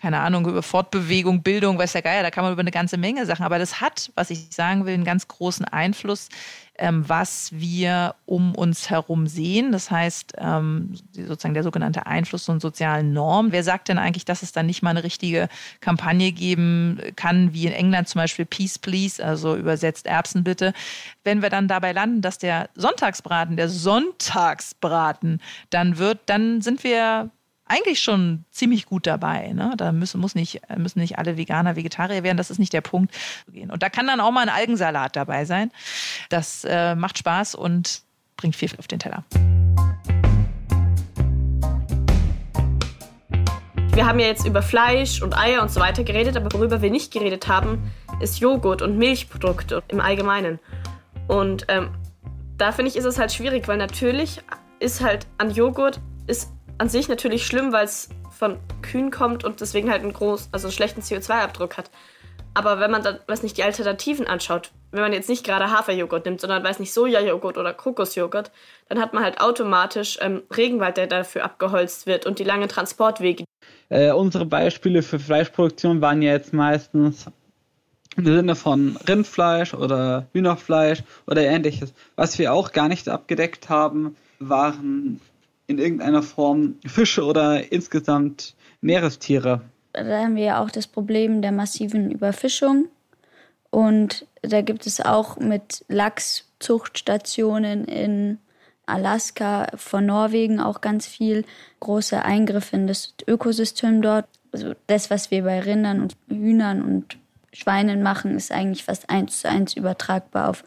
keine 0.00 0.20
Ahnung, 0.20 0.46
über 0.48 0.62
Fortbewegung, 0.62 1.42
Bildung, 1.42 1.78
weiß 1.78 1.92
der 1.92 2.02
Geier, 2.02 2.22
da 2.22 2.30
kann 2.30 2.44
man 2.44 2.52
über 2.52 2.60
eine 2.60 2.70
ganze 2.70 2.96
Menge 2.96 3.26
Sachen. 3.26 3.44
Aber 3.44 3.58
das 3.58 3.80
hat, 3.80 4.10
was 4.14 4.30
ich 4.30 4.48
sagen 4.50 4.86
will, 4.86 4.94
einen 4.94 5.04
ganz 5.04 5.28
großen 5.28 5.66
Einfluss, 5.66 6.28
ähm, 6.78 7.06
was 7.06 7.52
wir 7.52 8.14
um 8.24 8.54
uns 8.54 8.88
herum 8.88 9.26
sehen. 9.26 9.72
Das 9.72 9.90
heißt, 9.90 10.34
ähm, 10.38 10.94
sozusagen 11.12 11.52
der 11.52 11.62
sogenannte 11.62 12.06
Einfluss 12.06 12.46
von 12.46 12.60
sozialen 12.60 13.12
Normen. 13.12 13.52
Wer 13.52 13.62
sagt 13.62 13.88
denn 13.88 13.98
eigentlich, 13.98 14.24
dass 14.24 14.42
es 14.42 14.52
dann 14.52 14.66
nicht 14.66 14.82
mal 14.82 14.90
eine 14.90 15.04
richtige 15.04 15.48
Kampagne 15.80 16.32
geben 16.32 16.98
kann, 17.16 17.52
wie 17.52 17.66
in 17.66 17.72
England 17.72 18.08
zum 18.08 18.20
Beispiel 18.20 18.46
Peace 18.46 18.78
Please, 18.78 19.22
also 19.22 19.54
übersetzt 19.54 20.06
Erbsen 20.06 20.44
bitte. 20.44 20.72
Wenn 21.24 21.42
wir 21.42 21.50
dann 21.50 21.68
dabei 21.68 21.92
landen, 21.92 22.22
dass 22.22 22.38
der 22.38 22.70
Sonntagsbraten, 22.74 23.58
der 23.58 23.68
Sonntagsbraten 23.68 25.42
dann 25.68 25.98
wird, 25.98 26.20
dann 26.26 26.62
sind 26.62 26.82
wir 26.84 27.30
eigentlich 27.70 28.02
schon 28.02 28.44
ziemlich 28.50 28.86
gut 28.86 29.06
dabei. 29.06 29.52
Ne? 29.52 29.74
Da 29.76 29.92
müssen, 29.92 30.20
muss 30.20 30.34
nicht, 30.34 30.60
müssen 30.76 30.98
nicht 30.98 31.18
alle 31.18 31.36
Veganer, 31.36 31.76
Vegetarier 31.76 32.24
werden. 32.24 32.36
Das 32.36 32.50
ist 32.50 32.58
nicht 32.58 32.72
der 32.72 32.80
Punkt. 32.80 33.14
Und 33.46 33.82
da 33.82 33.88
kann 33.88 34.08
dann 34.08 34.20
auch 34.20 34.32
mal 34.32 34.42
ein 34.42 34.48
Algensalat 34.48 35.14
dabei 35.14 35.44
sein. 35.44 35.70
Das 36.30 36.64
äh, 36.64 36.96
macht 36.96 37.18
Spaß 37.18 37.54
und 37.54 38.02
bringt 38.36 38.56
viel 38.56 38.70
auf 38.78 38.88
den 38.88 38.98
Teller. 38.98 39.24
Wir 43.92 44.06
haben 44.06 44.18
ja 44.18 44.26
jetzt 44.26 44.46
über 44.46 44.62
Fleisch 44.62 45.22
und 45.22 45.36
Eier 45.36 45.62
und 45.62 45.70
so 45.70 45.78
weiter 45.78 46.02
geredet, 46.02 46.36
aber 46.36 46.52
worüber 46.52 46.82
wir 46.82 46.90
nicht 46.90 47.12
geredet 47.12 47.46
haben, 47.46 47.92
ist 48.20 48.40
Joghurt 48.40 48.82
und 48.82 48.98
Milchprodukte 48.98 49.82
im 49.88 50.00
Allgemeinen. 50.00 50.58
Und 51.28 51.66
ähm, 51.68 51.90
da 52.56 52.72
finde 52.72 52.90
ich, 52.90 52.96
ist 52.96 53.04
es 53.04 53.18
halt 53.18 53.32
schwierig, 53.32 53.68
weil 53.68 53.76
natürlich 53.76 54.42
ist 54.80 55.00
halt 55.00 55.28
an 55.38 55.50
Joghurt 55.50 56.00
ist 56.26 56.52
an 56.80 56.88
sich 56.88 57.08
natürlich 57.08 57.46
schlimm, 57.46 57.72
weil 57.72 57.84
es 57.84 58.08
von 58.30 58.56
Kühen 58.80 59.10
kommt 59.10 59.44
und 59.44 59.60
deswegen 59.60 59.90
halt 59.90 60.02
einen 60.02 60.14
groß, 60.14 60.48
also 60.50 60.68
einen 60.68 60.72
schlechten 60.72 61.02
CO2-Abdruck 61.02 61.76
hat. 61.76 61.90
Aber 62.54 62.80
wenn 62.80 62.90
man 62.90 63.02
dann, 63.02 63.18
weiß 63.26 63.42
nicht, 63.42 63.58
die 63.58 63.62
Alternativen 63.62 64.26
anschaut, 64.26 64.72
wenn 64.90 65.02
man 65.02 65.12
jetzt 65.12 65.28
nicht 65.28 65.44
gerade 65.44 65.70
Haferjoghurt 65.70 66.24
nimmt, 66.24 66.40
sondern, 66.40 66.64
weiß 66.64 66.78
nicht, 66.78 66.92
Sojajoghurt 66.92 67.58
oder 67.58 67.74
Kokosjoghurt, 67.74 68.50
dann 68.88 68.98
hat 68.98 69.12
man 69.12 69.22
halt 69.22 69.42
automatisch 69.42 70.18
ähm, 70.22 70.42
Regenwald, 70.56 70.96
der 70.96 71.06
dafür 71.06 71.44
abgeholzt 71.44 72.06
wird 72.06 72.24
und 72.24 72.38
die 72.38 72.44
langen 72.44 72.68
Transportwege. 72.68 73.44
Äh, 73.90 74.12
unsere 74.12 74.46
Beispiele 74.46 75.02
für 75.02 75.18
Fleischproduktion 75.18 76.00
waren 76.00 76.22
ja 76.22 76.32
jetzt 76.32 76.54
meistens 76.54 77.26
im 78.16 78.24
Sinne 78.24 78.56
von 78.56 78.96
Rindfleisch 79.06 79.74
oder 79.74 80.28
Hühnerfleisch 80.32 81.02
oder 81.26 81.42
ähnliches. 81.42 81.92
Was 82.16 82.38
wir 82.38 82.54
auch 82.54 82.72
gar 82.72 82.88
nicht 82.88 83.08
abgedeckt 83.08 83.68
haben, 83.68 84.16
waren 84.38 85.20
in 85.70 85.78
irgendeiner 85.78 86.22
Form 86.22 86.74
Fische 86.84 87.24
oder 87.24 87.72
insgesamt 87.72 88.56
Meerestiere. 88.80 89.62
Da 89.92 90.04
haben 90.04 90.34
wir 90.34 90.44
ja 90.44 90.62
auch 90.62 90.70
das 90.70 90.86
Problem 90.86 91.42
der 91.42 91.52
massiven 91.52 92.10
Überfischung. 92.10 92.88
Und 93.70 94.26
da 94.42 94.62
gibt 94.62 94.86
es 94.86 95.00
auch 95.00 95.38
mit 95.38 95.84
Lachszuchtstationen 95.88 97.84
in 97.84 98.38
Alaska, 98.86 99.68
von 99.76 100.06
Norwegen 100.06 100.58
auch 100.58 100.80
ganz 100.80 101.06
viel 101.06 101.44
große 101.78 102.20
Eingriffe 102.24 102.74
in 102.74 102.88
das 102.88 103.14
Ökosystem 103.28 104.02
dort. 104.02 104.26
Also 104.50 104.74
das, 104.88 105.08
was 105.08 105.30
wir 105.30 105.44
bei 105.44 105.60
Rindern 105.60 106.00
und 106.00 106.16
Hühnern 106.28 106.82
und 106.82 107.16
Schweinen 107.52 108.02
machen, 108.02 108.36
ist 108.36 108.50
eigentlich 108.50 108.84
fast 108.84 109.08
eins 109.08 109.40
zu 109.40 109.48
eins 109.48 109.74
übertragbar 109.74 110.48
auf 110.48 110.64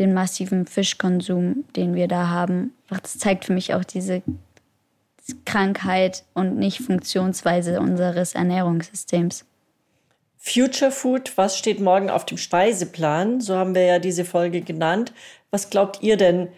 den 0.00 0.14
massiven 0.14 0.66
Fischkonsum, 0.66 1.64
den 1.76 1.94
wir 1.94 2.08
da 2.08 2.28
haben. 2.28 2.72
Das 2.88 3.18
zeigt 3.18 3.44
für 3.44 3.52
mich 3.52 3.74
auch 3.74 3.84
diese 3.84 4.22
Krankheit 5.44 6.24
und 6.34 6.58
nicht 6.58 6.80
Funktionsweise 6.80 7.78
unseres 7.78 8.34
Ernährungssystems. 8.34 9.44
Future 10.36 10.90
Food, 10.90 11.36
was 11.36 11.58
steht 11.58 11.80
morgen 11.80 12.08
auf 12.08 12.24
dem 12.24 12.38
Speiseplan? 12.38 13.40
So 13.40 13.56
haben 13.56 13.74
wir 13.74 13.84
ja 13.84 13.98
diese 13.98 14.24
Folge 14.24 14.62
genannt. 14.62 15.12
Was 15.50 15.68
glaubt 15.68 16.02
ihr 16.02 16.16
denn? 16.16 16.48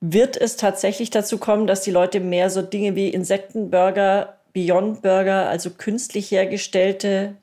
Wird 0.00 0.36
es 0.36 0.56
tatsächlich 0.56 1.08
dazu 1.08 1.38
kommen, 1.38 1.66
dass 1.66 1.80
die 1.80 1.90
Leute 1.90 2.20
mehr 2.20 2.50
so 2.50 2.60
Dinge 2.60 2.94
wie 2.94 3.08
Insektenburger, 3.08 4.36
Beyond 4.52 5.00
Burger, 5.00 5.48
also 5.48 5.70
künstlich 5.70 6.30
hergestellte 6.30 7.36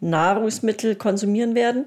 Nahrungsmittel 0.00 0.94
konsumieren 0.94 1.56
werden? 1.56 1.86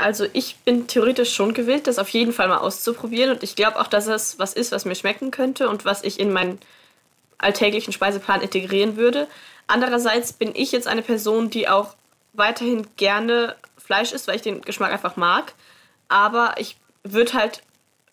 Also 0.00 0.26
ich 0.32 0.56
bin 0.64 0.86
theoretisch 0.86 1.34
schon 1.34 1.54
gewillt, 1.54 1.86
das 1.86 1.98
auf 1.98 2.08
jeden 2.08 2.32
Fall 2.32 2.48
mal 2.48 2.58
auszuprobieren 2.58 3.30
und 3.32 3.42
ich 3.42 3.56
glaube 3.56 3.80
auch, 3.80 3.86
dass 3.86 4.06
es 4.06 4.38
was 4.38 4.54
ist, 4.54 4.72
was 4.72 4.84
mir 4.84 4.94
schmecken 4.94 5.30
könnte 5.30 5.68
und 5.68 5.84
was 5.84 6.02
ich 6.02 6.18
in 6.18 6.32
meinen 6.32 6.58
alltäglichen 7.38 7.92
Speiseplan 7.92 8.40
integrieren 8.40 8.96
würde. 8.96 9.26
Andererseits 9.66 10.32
bin 10.32 10.54
ich 10.54 10.72
jetzt 10.72 10.88
eine 10.88 11.02
Person, 11.02 11.50
die 11.50 11.68
auch 11.68 11.94
weiterhin 12.32 12.86
gerne 12.96 13.56
Fleisch 13.78 14.12
isst, 14.12 14.28
weil 14.28 14.36
ich 14.36 14.42
den 14.42 14.62
Geschmack 14.62 14.92
einfach 14.92 15.16
mag. 15.16 15.54
Aber 16.08 16.54
ich 16.58 16.76
würde 17.02 17.34
halt, 17.34 17.62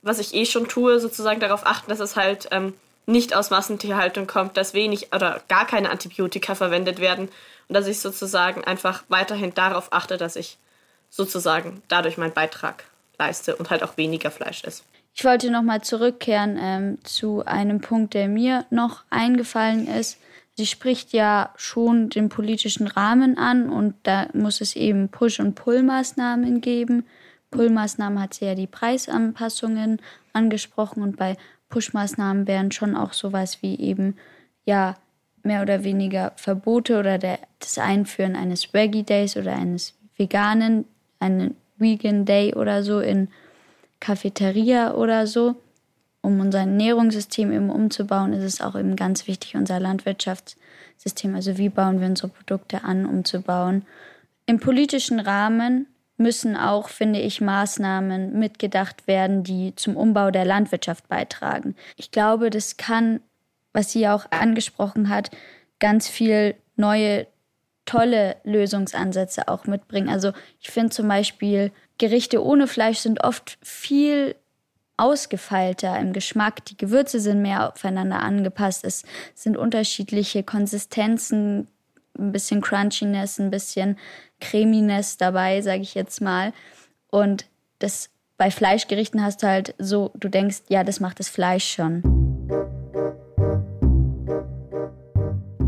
was 0.01 0.19
ich 0.19 0.33
eh 0.33 0.45
schon 0.45 0.67
tue, 0.67 0.99
sozusagen 0.99 1.39
darauf 1.39 1.65
achten, 1.65 1.89
dass 1.89 1.99
es 1.99 2.15
halt 2.15 2.47
ähm, 2.51 2.73
nicht 3.05 3.35
aus 3.35 3.49
Massentierhaltung 3.49 4.27
kommt, 4.27 4.57
dass 4.57 4.73
wenig 4.73 5.13
oder 5.13 5.41
gar 5.47 5.65
keine 5.65 5.89
Antibiotika 5.89 6.55
verwendet 6.55 6.99
werden 6.99 7.29
und 7.67 7.73
dass 7.73 7.87
ich 7.87 7.99
sozusagen 7.99 8.63
einfach 8.63 9.03
weiterhin 9.07 9.53
darauf 9.53 9.91
achte, 9.91 10.17
dass 10.17 10.35
ich 10.35 10.57
sozusagen 11.09 11.81
dadurch 11.87 12.17
meinen 12.17 12.33
Beitrag 12.33 12.85
leiste 13.17 13.55
und 13.55 13.69
halt 13.69 13.83
auch 13.83 13.97
weniger 13.97 14.31
Fleisch 14.31 14.63
esse. 14.63 14.83
Ich 15.13 15.25
wollte 15.25 15.49
nochmal 15.49 15.81
zurückkehren 15.81 16.59
ähm, 16.61 16.97
zu 17.03 17.43
einem 17.45 17.81
Punkt, 17.81 18.13
der 18.13 18.27
mir 18.27 18.65
noch 18.69 19.03
eingefallen 19.09 19.87
ist. 19.87 20.19
Sie 20.55 20.67
spricht 20.67 21.11
ja 21.11 21.53
schon 21.55 22.09
den 22.09 22.29
politischen 22.29 22.87
Rahmen 22.87 23.37
an 23.37 23.69
und 23.69 23.95
da 24.03 24.27
muss 24.33 24.61
es 24.61 24.75
eben 24.75 25.09
Push- 25.09 25.39
und 25.39 25.55
Pull-Maßnahmen 25.55 26.61
geben. 26.61 27.05
Pull-Maßnahmen 27.49 28.21
hat 28.21 28.35
sie 28.35 28.45
ja 28.45 28.55
die 28.55 28.67
Preisanpassungen 28.67 30.01
angesprochen 30.33 31.01
und 31.01 31.17
bei 31.17 31.35
Push-Maßnahmen 31.69 32.47
wären 32.47 32.71
schon 32.71 32.95
auch 32.95 33.13
sowas 33.13 33.61
wie 33.61 33.79
eben 33.79 34.17
ja 34.65 34.97
mehr 35.43 35.63
oder 35.63 35.83
weniger 35.83 36.33
Verbote 36.35 36.99
oder 36.99 37.17
der, 37.17 37.39
das 37.59 37.77
Einführen 37.79 38.35
eines 38.35 38.73
Veggie 38.73 39.03
Days 39.03 39.35
oder 39.35 39.53
eines 39.53 39.95
veganen 40.15 40.85
einen 41.19 41.55
Vegan 41.77 42.25
Day 42.25 42.53
oder 42.55 42.83
so 42.83 42.99
in 42.99 43.29
Cafeteria 43.99 44.93
oder 44.93 45.27
so. 45.27 45.55
Um 46.21 46.39
unser 46.39 46.59
Ernährungssystem 46.59 47.51
eben 47.51 47.69
umzubauen, 47.69 48.33
ist 48.33 48.43
es 48.43 48.61
auch 48.61 48.75
eben 48.75 48.95
ganz 48.95 49.27
wichtig, 49.27 49.55
unser 49.55 49.79
Landwirtschaftssystem, 49.79 51.35
also 51.35 51.57
wie 51.57 51.69
bauen 51.69 52.01
wir 52.01 52.07
unsere 52.07 52.27
Produkte 52.29 52.83
an, 52.83 53.05
umzubauen. 53.05 53.85
Im 54.45 54.59
politischen 54.59 55.19
Rahmen 55.19 55.87
müssen 56.17 56.57
auch, 56.57 56.89
finde 56.89 57.19
ich, 57.19 57.41
Maßnahmen 57.41 58.37
mitgedacht 58.37 59.07
werden, 59.07 59.43
die 59.43 59.75
zum 59.75 59.95
Umbau 59.95 60.31
der 60.31 60.45
Landwirtschaft 60.45 61.07
beitragen. 61.07 61.75
Ich 61.95 62.11
glaube, 62.11 62.49
das 62.49 62.77
kann, 62.77 63.21
was 63.71 63.91
sie 63.91 64.07
auch 64.07 64.25
angesprochen 64.31 65.09
hat, 65.09 65.29
ganz 65.79 66.09
viel 66.09 66.55
neue 66.75 67.27
tolle 67.87 68.35
Lösungsansätze 68.43 69.47
auch 69.47 69.65
mitbringen. 69.65 70.09
Also 70.09 70.33
ich 70.59 70.69
finde 70.69 70.91
zum 70.91 71.07
Beispiel, 71.07 71.71
Gerichte 71.97 72.43
ohne 72.43 72.67
Fleisch 72.67 72.99
sind 72.99 73.23
oft 73.23 73.57
viel 73.63 74.35
ausgefeilter 74.97 75.97
im 75.99 76.13
Geschmack. 76.13 76.65
Die 76.65 76.77
Gewürze 76.77 77.19
sind 77.19 77.41
mehr 77.41 77.71
aufeinander 77.71 78.19
angepasst. 78.19 78.83
Es 78.83 79.03
sind 79.33 79.57
unterschiedliche 79.57 80.43
Konsistenzen, 80.43 81.67
ein 82.17 82.31
bisschen 82.31 82.61
Crunchiness, 82.61 83.39
ein 83.39 83.51
bisschen 83.51 83.97
Creminess 84.39 85.17
dabei, 85.17 85.61
sage 85.61 85.81
ich 85.81 85.95
jetzt 85.95 86.21
mal. 86.21 86.51
Und 87.09 87.45
das 87.79 88.09
bei 88.37 88.51
Fleischgerichten 88.51 89.23
hast 89.23 89.41
du 89.41 89.47
halt 89.47 89.75
so, 89.79 90.11
du 90.15 90.29
denkst, 90.29 90.63
ja, 90.67 90.83
das 90.83 90.99
macht 90.99 91.19
das 91.19 91.29
Fleisch 91.29 91.73
schon. 91.73 92.03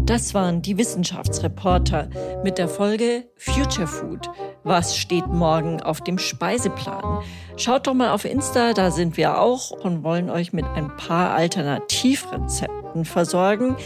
Das 0.09 0.33
waren 0.33 0.63
die 0.63 0.79
Wissenschaftsreporter 0.79 2.09
mit 2.43 2.57
der 2.57 2.67
Folge 2.67 3.25
Future 3.37 3.85
Food. 3.85 4.27
Was 4.63 4.97
steht 4.97 5.27
morgen 5.27 5.83
auf 5.83 6.01
dem 6.01 6.17
Speiseplan? 6.17 7.21
Schaut 7.57 7.85
doch 7.85 7.93
mal 7.93 8.09
auf 8.09 8.25
Insta, 8.25 8.73
da 8.73 8.89
sind 8.89 9.17
wir 9.17 9.39
auch 9.39 9.69
und 9.69 10.03
wollen 10.03 10.31
euch 10.31 10.51
mit 10.51 10.65
ein 10.65 10.97
paar 10.97 11.35
Alternativrezepten 11.35 13.05
versorgen. 13.05 13.77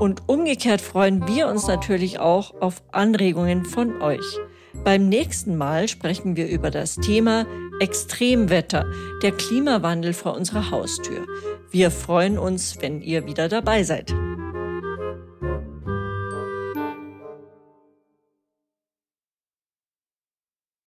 Und 0.00 0.28
umgekehrt 0.28 0.82
freuen 0.82 1.26
wir 1.26 1.48
uns 1.48 1.66
natürlich 1.66 2.18
auch 2.20 2.60
auf 2.60 2.82
Anregungen 2.92 3.64
von 3.64 4.02
euch. 4.02 4.38
Beim 4.84 5.08
nächsten 5.08 5.56
Mal 5.56 5.88
sprechen 5.88 6.36
wir 6.36 6.46
über 6.46 6.70
das 6.70 6.96
Thema 6.96 7.46
Extremwetter, 7.80 8.84
der 9.22 9.32
Klimawandel 9.32 10.12
vor 10.12 10.36
unserer 10.36 10.70
Haustür. 10.70 11.24
Wir 11.70 11.90
freuen 11.90 12.38
uns, 12.38 12.76
wenn 12.82 13.00
ihr 13.00 13.24
wieder 13.24 13.48
dabei 13.48 13.82
seid. 13.82 14.14